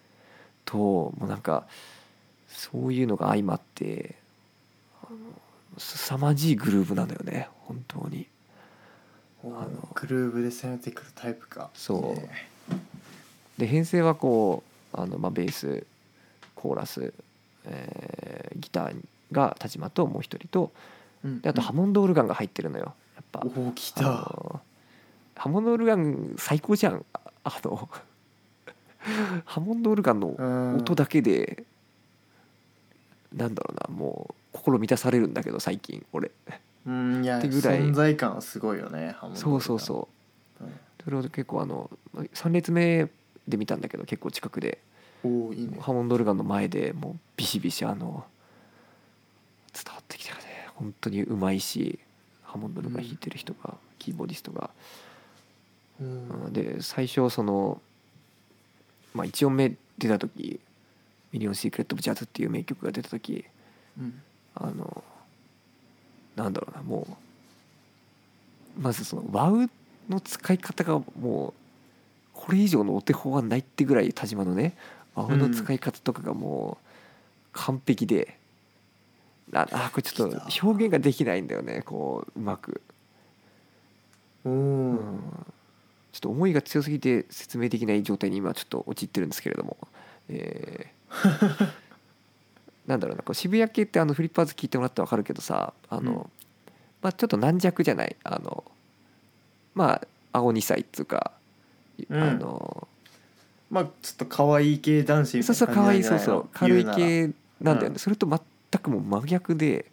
[0.66, 1.66] ともうなんか
[2.48, 4.16] そういうのが相まって
[5.78, 8.28] 凄まじいグルーブなんだよね本当に。
[8.28, 8.41] お
[9.44, 11.70] あのグルーブで攻めてくるタイプか。
[11.74, 13.60] そう。
[13.60, 15.86] で編成はこうあの、まあ、ベース
[16.56, 17.14] コーラス、
[17.66, 18.96] えーギター
[19.32, 20.72] が田島ともう一人と
[21.24, 21.42] うん。
[21.42, 22.94] であとハモンドオルガンが入ってるのよ。
[23.16, 23.42] やっぱ。
[23.44, 24.62] おお来あたの
[25.36, 27.06] ハモンドオルガン最高じゃん。
[27.14, 27.90] ああの
[29.46, 30.76] ハモンドオルガンのうん。
[30.78, 31.64] 音だけで、
[33.34, 36.32] なんだろうなもう心満たされるんだけど最近俺
[36.86, 37.80] うんいやってぐらい。
[37.80, 40.08] 存在感はすごいよねそうそうそ
[40.60, 40.64] う。
[40.64, 40.72] うん。
[41.04, 43.10] それを結構あの3列目
[43.48, 44.80] で見たんだけど結構近くで。
[45.24, 45.78] おおいいね。
[45.80, 48.26] ハモンドオルガンの前でもうビシビシあの
[49.74, 50.44] 伝わってきたよね。
[50.76, 52.00] 本当にうまいし
[52.44, 54.72] ハモンドオルガン弾いてる人が、キーボーディストが、
[56.00, 56.30] うん。
[56.46, 57.82] うんで最初その、
[59.14, 60.60] まあ、1音目出た時
[61.32, 63.46] 「Million Secrets of Jazz」っていう名曲が出た時
[64.00, 64.22] うん。
[64.56, 65.04] あの
[66.44, 67.08] なんだろうなも
[68.78, 69.70] うまずそのワウ
[70.10, 71.54] の使い方がもう
[72.34, 74.76] これ以上のお手本はないってぐらい田島のね
[75.14, 76.88] ワウの使い方とかがもう
[77.54, 78.38] 完璧で、
[79.54, 82.82] ああこれちょっと表現ができないんだよねこううまく、
[84.46, 84.96] おうん。
[84.96, 85.00] お
[86.14, 89.78] ちょっと思いが強すぎて説明できない状態に今ちょっと陥ってるんですけれども、
[90.30, 91.72] えー
[92.92, 96.18] なんだろうなこう渋谷系ってあのフリッパーズ聞いてもらって分かるけどさあの、うん。
[97.02, 98.16] まあ、ちょっと軟弱じゃない？
[98.24, 98.64] あの
[99.74, 100.02] まあ
[100.34, 101.32] 青2歳っつうか、
[102.10, 102.22] うん。
[102.22, 102.88] あの
[103.70, 107.96] まあちょっと可愛い系男子みたそいうな感じそう可愛いそうそう軽い系なんだよね、うん。
[108.00, 108.40] それと全
[108.82, 109.86] くもう真逆で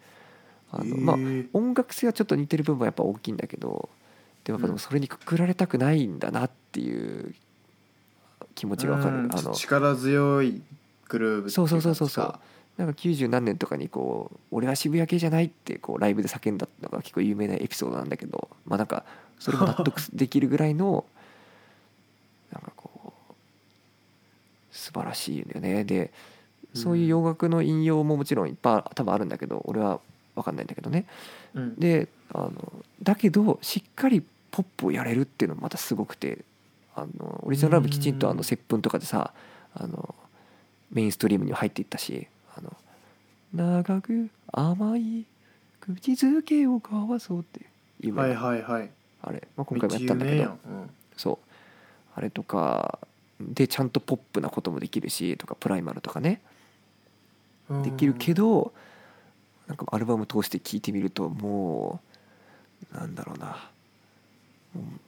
[0.70, 1.16] あの、まあ
[1.52, 3.88] 音楽性はちょっと似てる部分はやっぱ大きいんだけど
[4.44, 7.34] でもやっそれにくくられたくないんだなっていう
[8.54, 9.34] 気持ちがわかる、うん。
[9.34, 10.60] あの力強い
[11.08, 12.40] グルーブっていそうそうそうそう感じか
[12.78, 19.04] なんか90何年とかにこう「俺は渋谷系じゃない」ってこうライブで叫んだのが結構有名なエピソードなんだけどまあなんか
[19.40, 21.04] それも納得 できるぐらいの
[22.52, 23.34] なんかこう
[24.70, 25.84] 素晴らしいんだよね。
[25.84, 26.12] で
[26.74, 30.00] そういう洋楽の引用ももちろんいっぱい多分あるんだけど俺は
[30.36, 31.06] 分かんないんだけどね。
[31.54, 31.74] うん。
[31.74, 36.44] であのだけどしっかりポップをやれるっていうのもまたすごくて
[36.94, 39.32] あのオリジナルラブきちんとあの接吻とかでさ
[39.74, 40.14] あの
[40.92, 42.76] メインストリームに入っていったしあの
[43.54, 45.24] 長く甘い
[45.80, 47.60] 口づけを交わそうって
[48.00, 48.90] いうはいはいはい。
[49.22, 50.36] あれ、まあ、今回もやったんだけど。
[50.36, 50.90] 有名やん。
[51.16, 51.38] そう。
[52.14, 52.98] あれとか
[53.40, 56.40] でちゃんとポップなこともできるしとかプライマルとかね。
[57.70, 57.82] うん。
[57.82, 58.72] できるけど
[59.66, 62.00] なんかアルバム通して聴いてみるとも
[62.92, 63.70] うなんだろうな。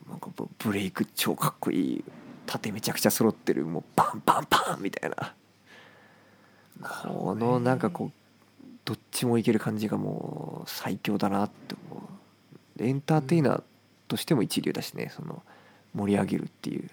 [0.08, 2.04] なんかブブレイク超かっこいい。
[2.46, 5.34] 縦めちゃくちゃ揃ってるもうパンパンパンみたいな
[6.82, 8.12] このなんかこう
[8.84, 12.78] どっちもいける感じがもう最強だなって思う。
[12.78, 13.62] でエンターテイナー
[14.08, 15.42] としても一流だしねその
[15.94, 16.90] 盛り上げるっていう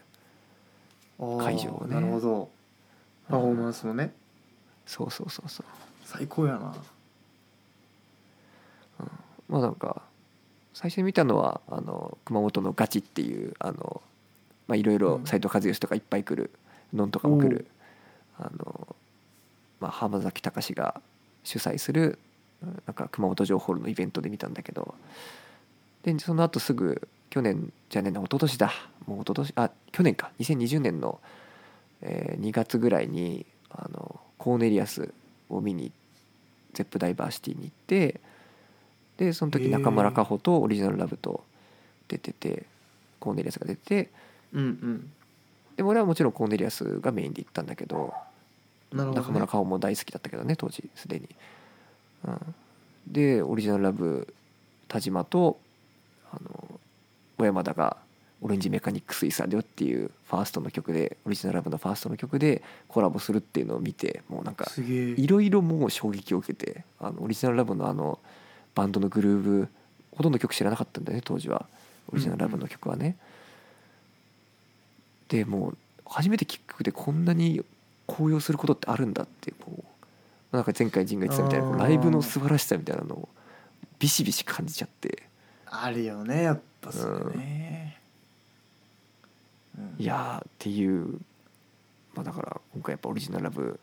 [1.39, 1.95] 会場をね。
[1.95, 2.50] なるほど。
[3.30, 4.13] パフォーマンスもね。
[4.86, 5.65] そうそうそうそう。
[6.06, 6.76] 最高やな。
[9.50, 10.02] まあなんか
[10.73, 14.02] 最初に見たのはあの熊本のガチっていうあの
[14.67, 15.26] まあいろいろうん。
[15.26, 16.52] 斎藤和義とかいっぱい来る
[16.93, 17.67] のんとかも来る
[18.38, 18.95] あの
[19.79, 21.01] まあ、浜崎隆が
[21.43, 22.19] 主催する
[22.85, 24.95] なんか熊本城ホールのイベントで見たんだけど
[26.03, 28.71] でその後すぐ去年じゃねえな一昨年だ。
[29.05, 30.31] もう一昨年あ去年か。
[30.39, 31.19] 2020年の、
[32.01, 35.13] えー、2月ぐらいにあのコーネリアス
[35.49, 35.91] を見に
[36.73, 38.19] Zepp DiverCity に行って
[39.17, 41.43] でその時中村佳穂とオリジナルラブと
[42.07, 42.65] 出てて
[43.19, 44.09] コーネリアスが出てて、
[44.53, 45.11] うんうん。
[45.75, 48.13] で俺はもちろんコーネリアスがメインで行ったんだけど
[49.05, 51.27] ね、中村佳穂も大好きだったけどね当時すでに、
[52.25, 52.55] うん、
[53.07, 54.33] でオリジナルラブ
[54.88, 55.60] 田島と
[56.31, 56.79] あの
[57.38, 57.97] 小山田が
[58.41, 68.19] 「オレンジメカニックスイサーだよ」っていうファーストの曲でオリジナルラブのファーストの曲でコラボするっていうのを見てもうなんかいろいろもう衝撃を受けてあのオリジナルラブのあの
[68.75, 69.67] バンドのグルーブ
[70.15, 71.67] ほとんど曲知らなかったんだよね当時は。
[72.12, 73.17] オリジナルラブの曲はね。
[75.27, 77.63] でもう初めて聴くでこんなに
[78.07, 79.83] 高揚することってあるんだってこ
[80.51, 83.29] うなんか前回陣が言ってたみたいなライブの素晴らしさみたいなのを
[83.99, 85.23] ビシビシ感じちゃって。
[85.69, 87.99] あるよねやっぱそれね、
[89.77, 91.19] うん、いやっていう
[92.15, 93.77] まあだから今回やっぱオリジナルラブ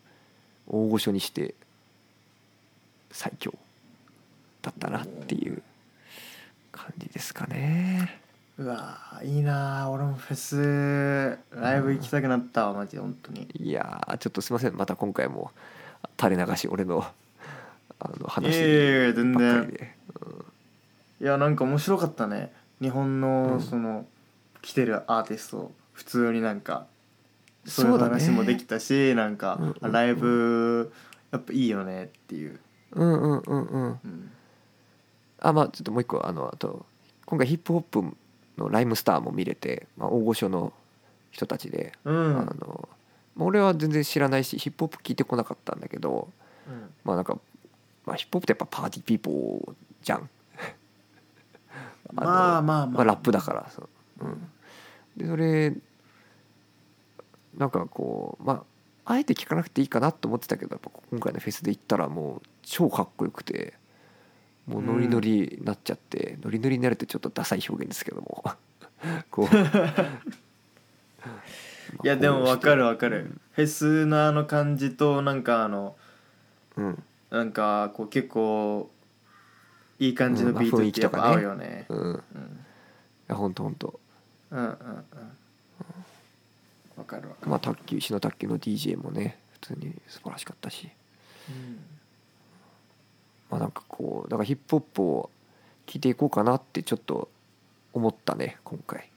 [0.67, 1.53] 大御所にして
[3.11, 3.53] 最強
[4.63, 5.61] だったなっていう
[6.71, 8.24] 感じですかね。
[8.57, 13.49] うわいいな俺もフェスライブ行きたくなったわマジで本当に。
[13.59, 15.51] いやちょっとすいませんまた今回も
[16.19, 17.05] 垂れ流し俺の
[17.99, 19.73] あの話ばっかりで、全然、うん、
[21.21, 22.53] いやなんか面白かったね。
[22.81, 24.07] 日本のその、うん、
[24.61, 26.87] 来てるアーティスト普通になんか
[27.65, 30.93] そういう話もできたし、ね、なんか、うんうんうん、ライブ
[31.31, 32.59] やっぱいいよねっていう。
[32.91, 34.31] うんうんうんうん、うん、
[35.39, 36.85] あまあちょっともう一個あのあと
[37.25, 38.15] 今回ヒップホップ
[38.57, 40.73] のライムスターも見れて、まあ、大御所の
[41.31, 42.89] 人たちで、うん、あの
[43.37, 46.29] 俺は全然知らないしヒップホップ聞いてこなかったんだけど、
[46.67, 47.37] うん、まあなんか、
[48.05, 50.29] まあ、ヒップホップってやっぱパーティーピーポーじゃん。
[52.13, 54.49] まあまあまあ、まあ、ラップだからそう、うん、
[55.17, 55.73] でそれ
[57.57, 58.63] なんかこうまあ
[59.13, 63.73] あえて聞かなくていいかなと思ってたけどやっぱ今回のフェスで行ったらもう超かっこよくて
[64.67, 68.43] もうノリノリになっちゃって、うん、ノリノリになるってちょっとダサい表現ですけども。
[69.29, 69.55] こう。
[72.03, 75.95] いやでも分かる分かる、うん、フェスのあの感じとなんかあの、
[76.75, 78.89] うん、なんかこう結構
[79.99, 82.19] いい感じのビートってやっぱ合うよね,、うん、うん、い
[83.27, 83.99] やほんとほんと。
[84.51, 84.75] うんうんうん。
[86.97, 87.49] 分かる分かる。
[87.49, 90.89] まあ卓球石の卓球の DJ もね普通に素晴らしかったし、
[91.49, 91.94] うん
[93.49, 95.29] まあ、なんかこうだからヒップホップを
[95.85, 97.29] 聴いていこうかなってちょっと
[97.93, 99.09] 思ったね今回。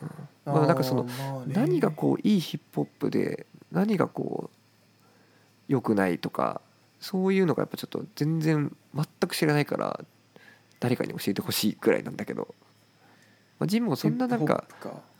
[0.00, 0.08] うん、
[0.54, 1.06] まあなんかその
[1.46, 4.56] 何がこういいヒップホップで何がこう
[5.68, 6.60] 良くないとか
[7.00, 10.00] そういうのがやっぱちょっと全然全く知らないから
[10.80, 12.54] 誰かに教えてほしいくらいなんだけど、
[13.58, 14.64] まあ、ジンもそんななんか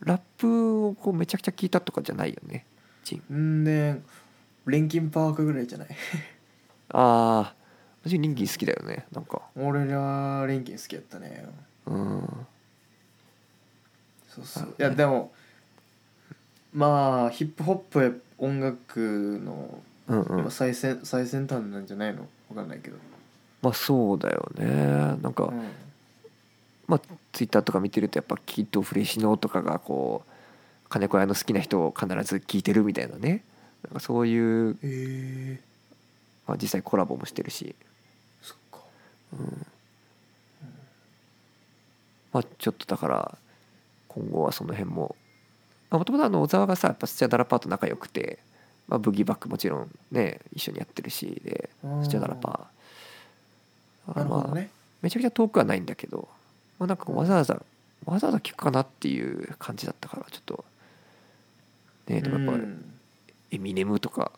[0.00, 2.64] ラップをこうめちゃくちゃ聞いたとかじゃないよね
[3.04, 3.62] ジン。
[3.62, 4.00] んで
[4.66, 5.88] レンキンパークぐらいじゃない？
[6.90, 7.54] ああ
[8.04, 9.42] 私リンキン好きだよねなんか。
[9.56, 11.46] 俺はリンキン好きやったね。
[11.86, 12.46] うん。
[14.28, 14.74] そうそう。
[14.78, 15.32] いやでも
[16.72, 22.26] まあヒップホップ音楽の今最先最先端なんじゃないの？
[22.48, 22.96] 分かんないけど。
[23.62, 24.66] まあそうだよね。
[25.20, 25.70] なんか、うん、
[26.86, 27.00] まあ
[27.32, 33.44] ツイッターとか見てるとやっぱキッドフレシノとかがこう金子屋の好きな人を必ず聞いてるみたいなね。
[33.84, 35.68] なんかそういう、えー。
[36.48, 37.76] まあ、実際コラボもしてるし
[39.32, 39.66] うん。
[42.32, 43.38] まあちょっとだから
[44.08, 45.16] 今後はその辺も。
[45.90, 48.38] もともと小沢がさやっぱスチャダラパーと仲良くて、
[48.88, 51.70] まあ、ブギーバックもちろんね一緒にやってるしで
[52.02, 54.24] スチャダラパー。
[54.28, 54.70] まあ、ね、
[55.02, 56.28] めちゃくちゃ遠くはないんだけど、
[56.78, 57.60] まあ、なんかわざわざ
[58.04, 60.64] わざわざ聞くかなっていう感じだったからちょっと。
[62.06, 62.64] ねでもやっぱ
[63.50, 64.32] エミネムとか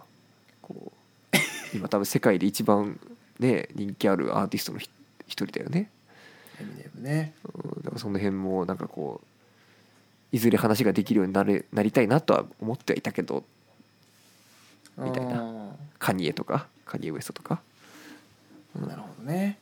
[0.61, 0.93] こ
[1.33, 1.37] う
[1.77, 2.99] 今多分世界で一番
[3.41, 4.91] ね人気あるアーティストの一
[5.27, 5.91] 人だよね。
[6.61, 13.43] エミネムね、うん、だからその辺もなんかこういずれ話ができるようになれなりたいなとは思ってはいたけど
[14.97, 15.73] みたいな。
[15.99, 17.61] カニエとかカニエウエストとか、
[18.75, 19.59] うん、なるほどね。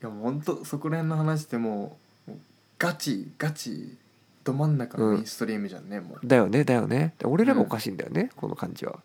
[0.00, 1.96] いやもうほんとそこら辺の話っても
[2.28, 2.32] う
[2.78, 3.96] ガチガチ
[4.44, 6.26] ど真ん中のメインストリームじゃんね、うん、もう。
[6.26, 7.14] だよねだよね。
[7.24, 9.00] 俺らがおかしいんだよね、この感じは、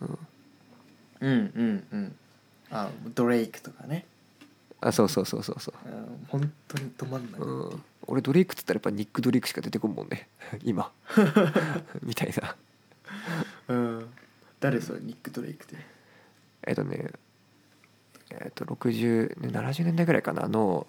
[0.00, 0.18] うん、
[1.20, 2.16] うんうんうん
[2.70, 4.04] あドレイクとかね。
[4.80, 5.74] あそうそうそうそうそう。
[6.28, 7.74] 本当に止まんない、う。
[7.74, 10.28] ん、俺ドレイクっつったらやっぱニック・ドレイクしか出てこんもんね。
[10.64, 10.90] 今。
[12.02, 12.56] みたいな。
[13.68, 14.08] うん。
[14.60, 15.76] 誰それニック・ドレイクって。
[16.66, 17.10] えっとね
[18.30, 20.86] えっと6070年代ぐらいかなの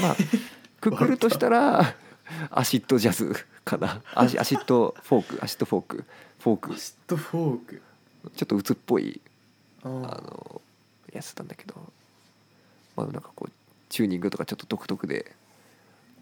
[0.00, 0.16] まあ
[0.80, 1.94] くくるとしたら
[2.50, 4.02] アシッドジャズかな。
[4.14, 6.04] アシアシッドフォークアシッドフォーク。
[6.38, 6.72] フォーク。
[6.74, 7.82] アシッドフォーク。
[8.36, 9.20] ちょっと鬱っぽい
[9.82, 10.62] ああの
[11.14, 11.74] やつなんだけど
[12.96, 13.52] まあなんかこう
[13.88, 15.32] チューニングとかちょっと独特で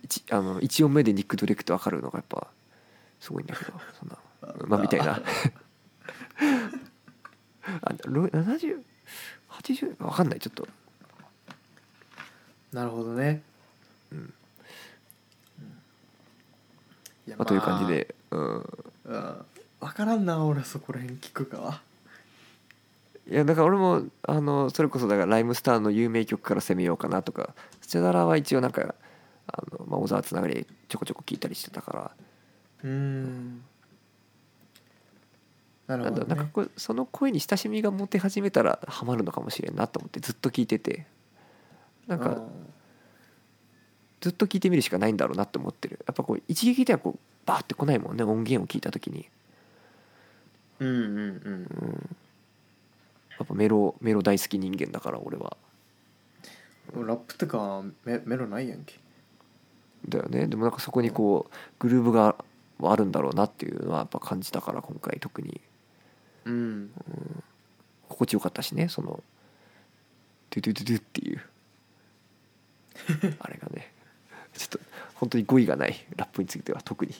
[0.02, 2.48] 一あの1音目でニック・ドレイクって分かるのがやっぱ
[3.20, 4.18] すごいんだけどそんな
[4.66, 5.20] まあみたいな。
[7.62, 8.82] あろ7080
[9.96, 10.66] 分かんないちょっと。
[12.72, 13.42] なるほどね。
[14.10, 14.34] うん。
[17.28, 18.64] まあ、という感じで、うん、まあ
[19.04, 19.46] うん。
[19.80, 21.82] 分からんな俺そこら辺聞くか
[23.30, 28.94] いやだから俺もあのそれこそだからライムスターの有名曲から攻めようかなとかスチャダラは一応なんか
[29.46, 32.10] あの、まあ、小沢つながりでちょこちょこ聞いたりしてたから。
[32.84, 33.62] うーん。
[35.86, 41.06] なるほど、ね、なんかその声に親しみが持て始めたらハマるのかもしれんなと思ってずっと聞いてて。
[42.06, 42.42] なんか
[44.20, 45.98] ずっと聞いてみるしかないんだろうなって思ってる。
[46.06, 49.28] やっぱこう一撃ではこうバーって来ないもんね音源を聞いた時に、
[50.78, 51.16] うんうんうん。
[51.16, 51.20] う
[51.86, 52.16] ん、
[53.42, 55.56] やっぱメロメロ大好き人間だから俺は。
[56.94, 59.00] ラップとかメメロないやんけ。
[60.08, 60.46] だよね。
[60.46, 62.36] でもなんかそこにこうグルーヴが
[62.84, 65.60] あるんだろうなっていうのはやっぱ感じたから今回特に。
[66.44, 66.90] うん。
[68.08, 69.22] 心地よかったしねその
[70.50, 71.40] ドゥドゥドゥドゥっていう。
[73.40, 73.92] あれがね。
[74.52, 74.78] ちょっと
[75.16, 77.12] 本当に語彙がないラップについては特に。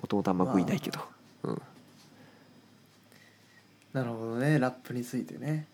[0.00, 1.00] もともとあんま語彙ないけど、
[1.42, 1.62] うん、
[3.92, 4.58] なるほどね。
[4.58, 5.66] ラップについてね。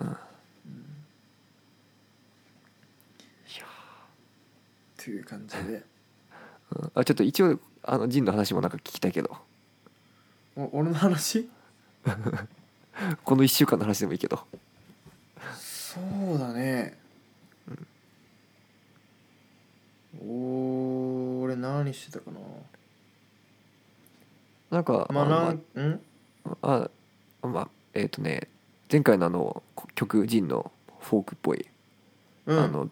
[0.00, 0.16] うん。
[4.96, 5.82] という感じで。
[6.76, 6.92] うん。
[6.94, 9.36] あちょっと一応あのジンの話もなんか聞きたいけど。
[10.56, 11.48] お俺の話？
[13.24, 14.46] この1週間の話でもいいけど。
[15.50, 16.96] そうだね、
[20.20, 22.38] おー俺何してたかな？
[24.70, 26.00] なんかまああのなん？
[26.62, 26.90] あ
[27.48, 28.48] まあえっ、とね
[28.90, 29.62] 前回のあの
[29.94, 30.70] 曲ジンの
[31.00, 31.66] フォークっぽい、
[32.46, 32.58] うん。
[32.58, 32.88] あの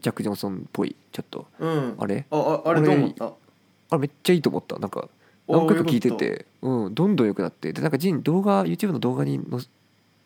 [0.00, 1.94] ジャック・ジョンソンっぽいちょっとうん。
[1.98, 2.26] あれ？
[2.30, 3.26] あああれどう思った？
[3.26, 3.32] あ
[3.92, 4.78] れめっちゃいいと思った。
[4.78, 5.08] なんか
[5.48, 9.60] 何回か聞いててうんどんどん良くなってでなんかジン動画 YouTube の動画にの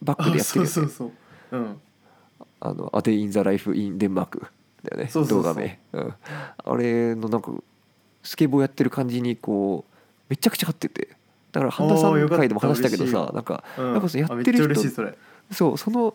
[0.02, 1.12] バックでやってるよねそうそう
[1.52, 1.56] う。
[1.58, 1.80] ん。
[2.60, 4.40] あの「A Day in the Life in Denmark」
[4.82, 5.54] だよねそうそうそう。
[5.54, 6.14] 動画名、うん、
[6.64, 7.52] あれのなんか
[8.22, 9.94] スケボーやってる感じにこう
[10.28, 11.08] めちゃくちゃ合ってて
[11.56, 13.92] だから半田さん回でも話したけどさなんかうん。
[13.94, 15.16] やっぱやってる人それ。
[15.50, 16.14] そうその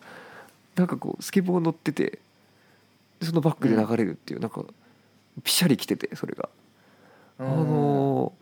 [0.76, 2.20] なんかこうスケボー乗ってて
[3.18, 4.64] でそのバックで流れるっていう、なんか
[5.42, 6.48] ピシャリ来ててそれが、
[7.38, 8.32] あの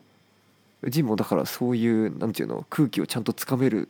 [0.84, 3.88] ージンもだからそういうなんていうの空気をちゃんとつかめる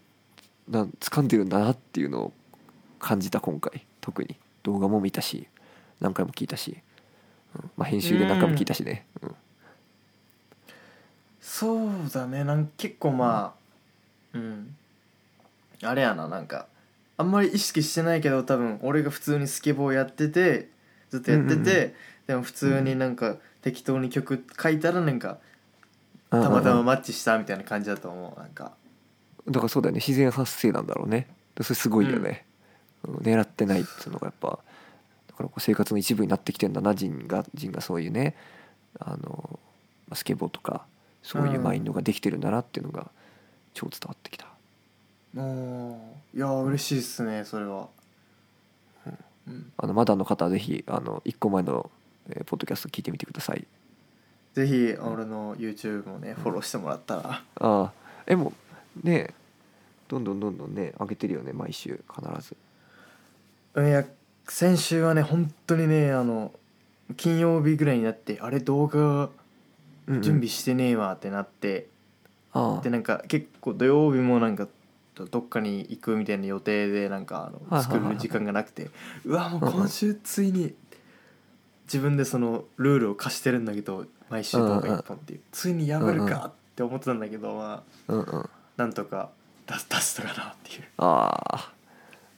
[0.69, 2.33] なん掴んでるんだなっていうのを
[2.99, 3.87] 感じた今回。
[4.01, 4.37] 特に。
[4.63, 5.49] 動画も見たし
[6.01, 6.79] 何回も聞いたし、
[7.57, 7.71] うん。
[7.77, 9.35] まあ、編集で何回も聞いたしね、うん
[11.53, 12.45] そうだね。
[12.45, 13.55] なん結構ま
[14.33, 14.77] あうん。
[15.83, 16.67] あれやななんか。
[17.17, 20.69] あんまり意識してないけど多分俺が普通にスケボーやってて
[21.11, 21.95] ずっとやってて、うんうんう
[22.29, 25.39] でも普通になんか適当に曲書いたらなんか
[26.31, 26.43] うん。
[26.43, 28.71] たまたまマッチしたみたいな感じだと思うなんか。
[29.49, 29.97] だからそうだよね。
[29.97, 31.27] 自然発生なんだろうね。
[31.61, 32.47] それすごいよね、
[33.03, 33.15] うん。
[33.17, 34.51] 狙ってないっていうのがやっぱ
[35.27, 38.37] だからこう生活の一部になってきてんだなジンがジンがそういうね
[39.01, 39.59] あの
[40.07, 40.87] まあスケボーとか
[41.23, 43.11] そういうマインドができてるんだなっていうのが
[43.75, 44.47] 超伝わってきた、
[45.37, 45.97] おー。
[46.37, 47.89] いやー嬉しいっすねそれは。
[49.47, 49.73] うん。
[49.77, 51.91] あのまだの方はぜひあの1個前の、
[52.29, 53.67] えーポッドキャスト聞いてみてください。
[54.55, 57.23] ぜひ俺の YouTube もねフォローしてもらったら。
[57.31, 57.93] ああ。
[58.27, 58.53] えも
[59.03, 59.35] うね
[60.09, 62.57] どんどんどんどんね上げてるよね毎週必ず。
[63.77, 64.05] いや
[64.49, 66.53] 先週はね本当にねあの
[67.17, 69.31] 金曜日ぐらいになってあれ動画
[70.11, 70.23] うんうん。
[70.23, 71.89] 準備してねえわってなって、
[72.53, 72.81] ああ。
[72.83, 74.69] でなんか結構土曜日もなんか
[75.15, 78.01] どっかに行くみたいな予定でなんかあのはいはいはいはい。
[78.01, 78.91] 作る時間がなくて。
[79.25, 80.75] うわもう今週ついに
[81.85, 85.41] 自分でそのルールを課してるんだけど毎週動画1本っていう。
[85.53, 88.51] ついに破るかって思ってたんだけどまあうんうん。
[88.77, 89.31] なんとか
[89.67, 90.85] 出す出したかなっていう。
[90.99, 91.73] ああ。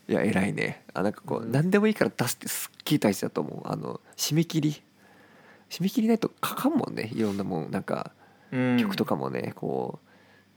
[0.09, 0.83] いや偉いね。
[0.95, 1.53] あなんかこう、うん。
[1.53, 3.69] 何でもいいから出すってすっげえ大事だと思う。
[3.69, 4.83] あの締め切り
[5.73, 7.11] 締め切りないとかかんもんね。
[7.15, 8.13] いろんなもんなんか
[8.51, 10.09] 曲とかもねこう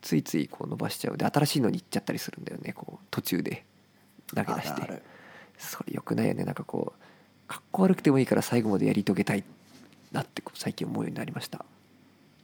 [0.02, 1.18] ついついこう伸ばしちゃう。
[1.18, 2.74] で新しいのに行っちゃったりするんだよね。
[2.74, 3.64] こう途中で。
[4.36, 5.02] 投げ出して。
[5.58, 6.44] それよくないよね。
[6.44, 7.02] なんかこう
[7.48, 9.44] かっこ悪くてもいいから最後までやり遂げたい
[10.12, 11.64] なって最近思うようになりました、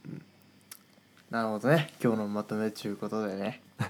[0.05, 0.22] うん、
[1.30, 1.91] なるほどね。
[2.01, 3.61] 今日のまとめちゅうことでね。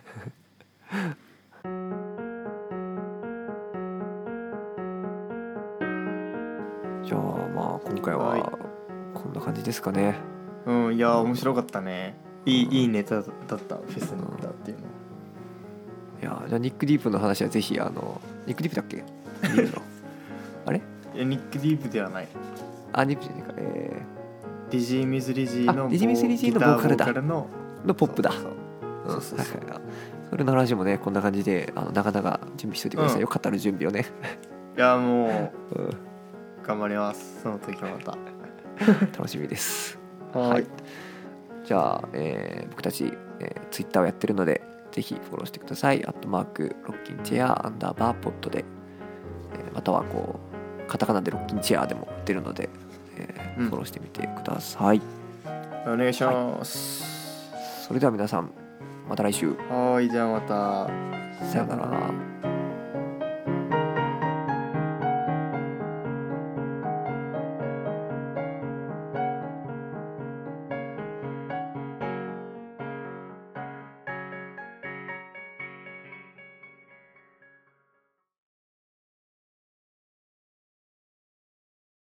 [7.04, 7.22] じゃあ
[7.54, 8.71] まあ今回は、はい。
[9.14, 10.16] こんな感じですかね。
[10.66, 12.16] うんいや面白かったね。
[12.46, 14.84] いいいいネタだったフェスネタっていうの。
[16.22, 18.98] いやじゃあニック・ディープの話はぜひあのニック・ディープだっけ？
[18.98, 19.82] ディープの。
[20.66, 20.82] あれ？
[21.16, 22.28] いやニック・ディープではない。
[22.94, 23.54] あニックじゃねえか。
[23.58, 24.02] え
[24.70, 27.06] Dizzy Mizz Lizzy のあ Dizzy Mizz Lizzy のボーカルだ。
[27.22, 28.32] のー、のポップだ。
[28.32, 28.52] そう
[29.06, 29.08] う。
[29.10, 29.12] ん。
[29.12, 29.62] そうそうそう。
[29.62, 29.82] はいはい
[30.32, 33.22] それの話もねこんな感じであのなかなか準備しといてください。
[33.22, 34.06] よ、語る準備をね、
[34.78, 35.90] いやも うん、う
[36.66, 37.42] 頑張ります。
[37.44, 38.18] その時はまた
[39.18, 39.98] 楽しみです。
[40.34, 40.66] はい。
[41.66, 44.62] じゃあ、えー僕たち、えー、ツイッターをやってるので
[44.92, 46.06] ぜひフォローしてください。
[46.06, 48.66] アットマークロッキンチェアアンダーバーポットで、
[49.54, 50.40] えーまたはこ
[50.86, 52.70] うカタカナでロッキンチェアでも出るので、
[53.18, 53.68] えーうん。
[53.68, 55.02] フォローしてみてください。
[55.88, 57.86] お願いします。
[57.88, 58.52] それでは皆さん
[59.10, 59.54] また来週。
[59.70, 61.12] はいじゃあまた。
[61.48, 62.12] さようなら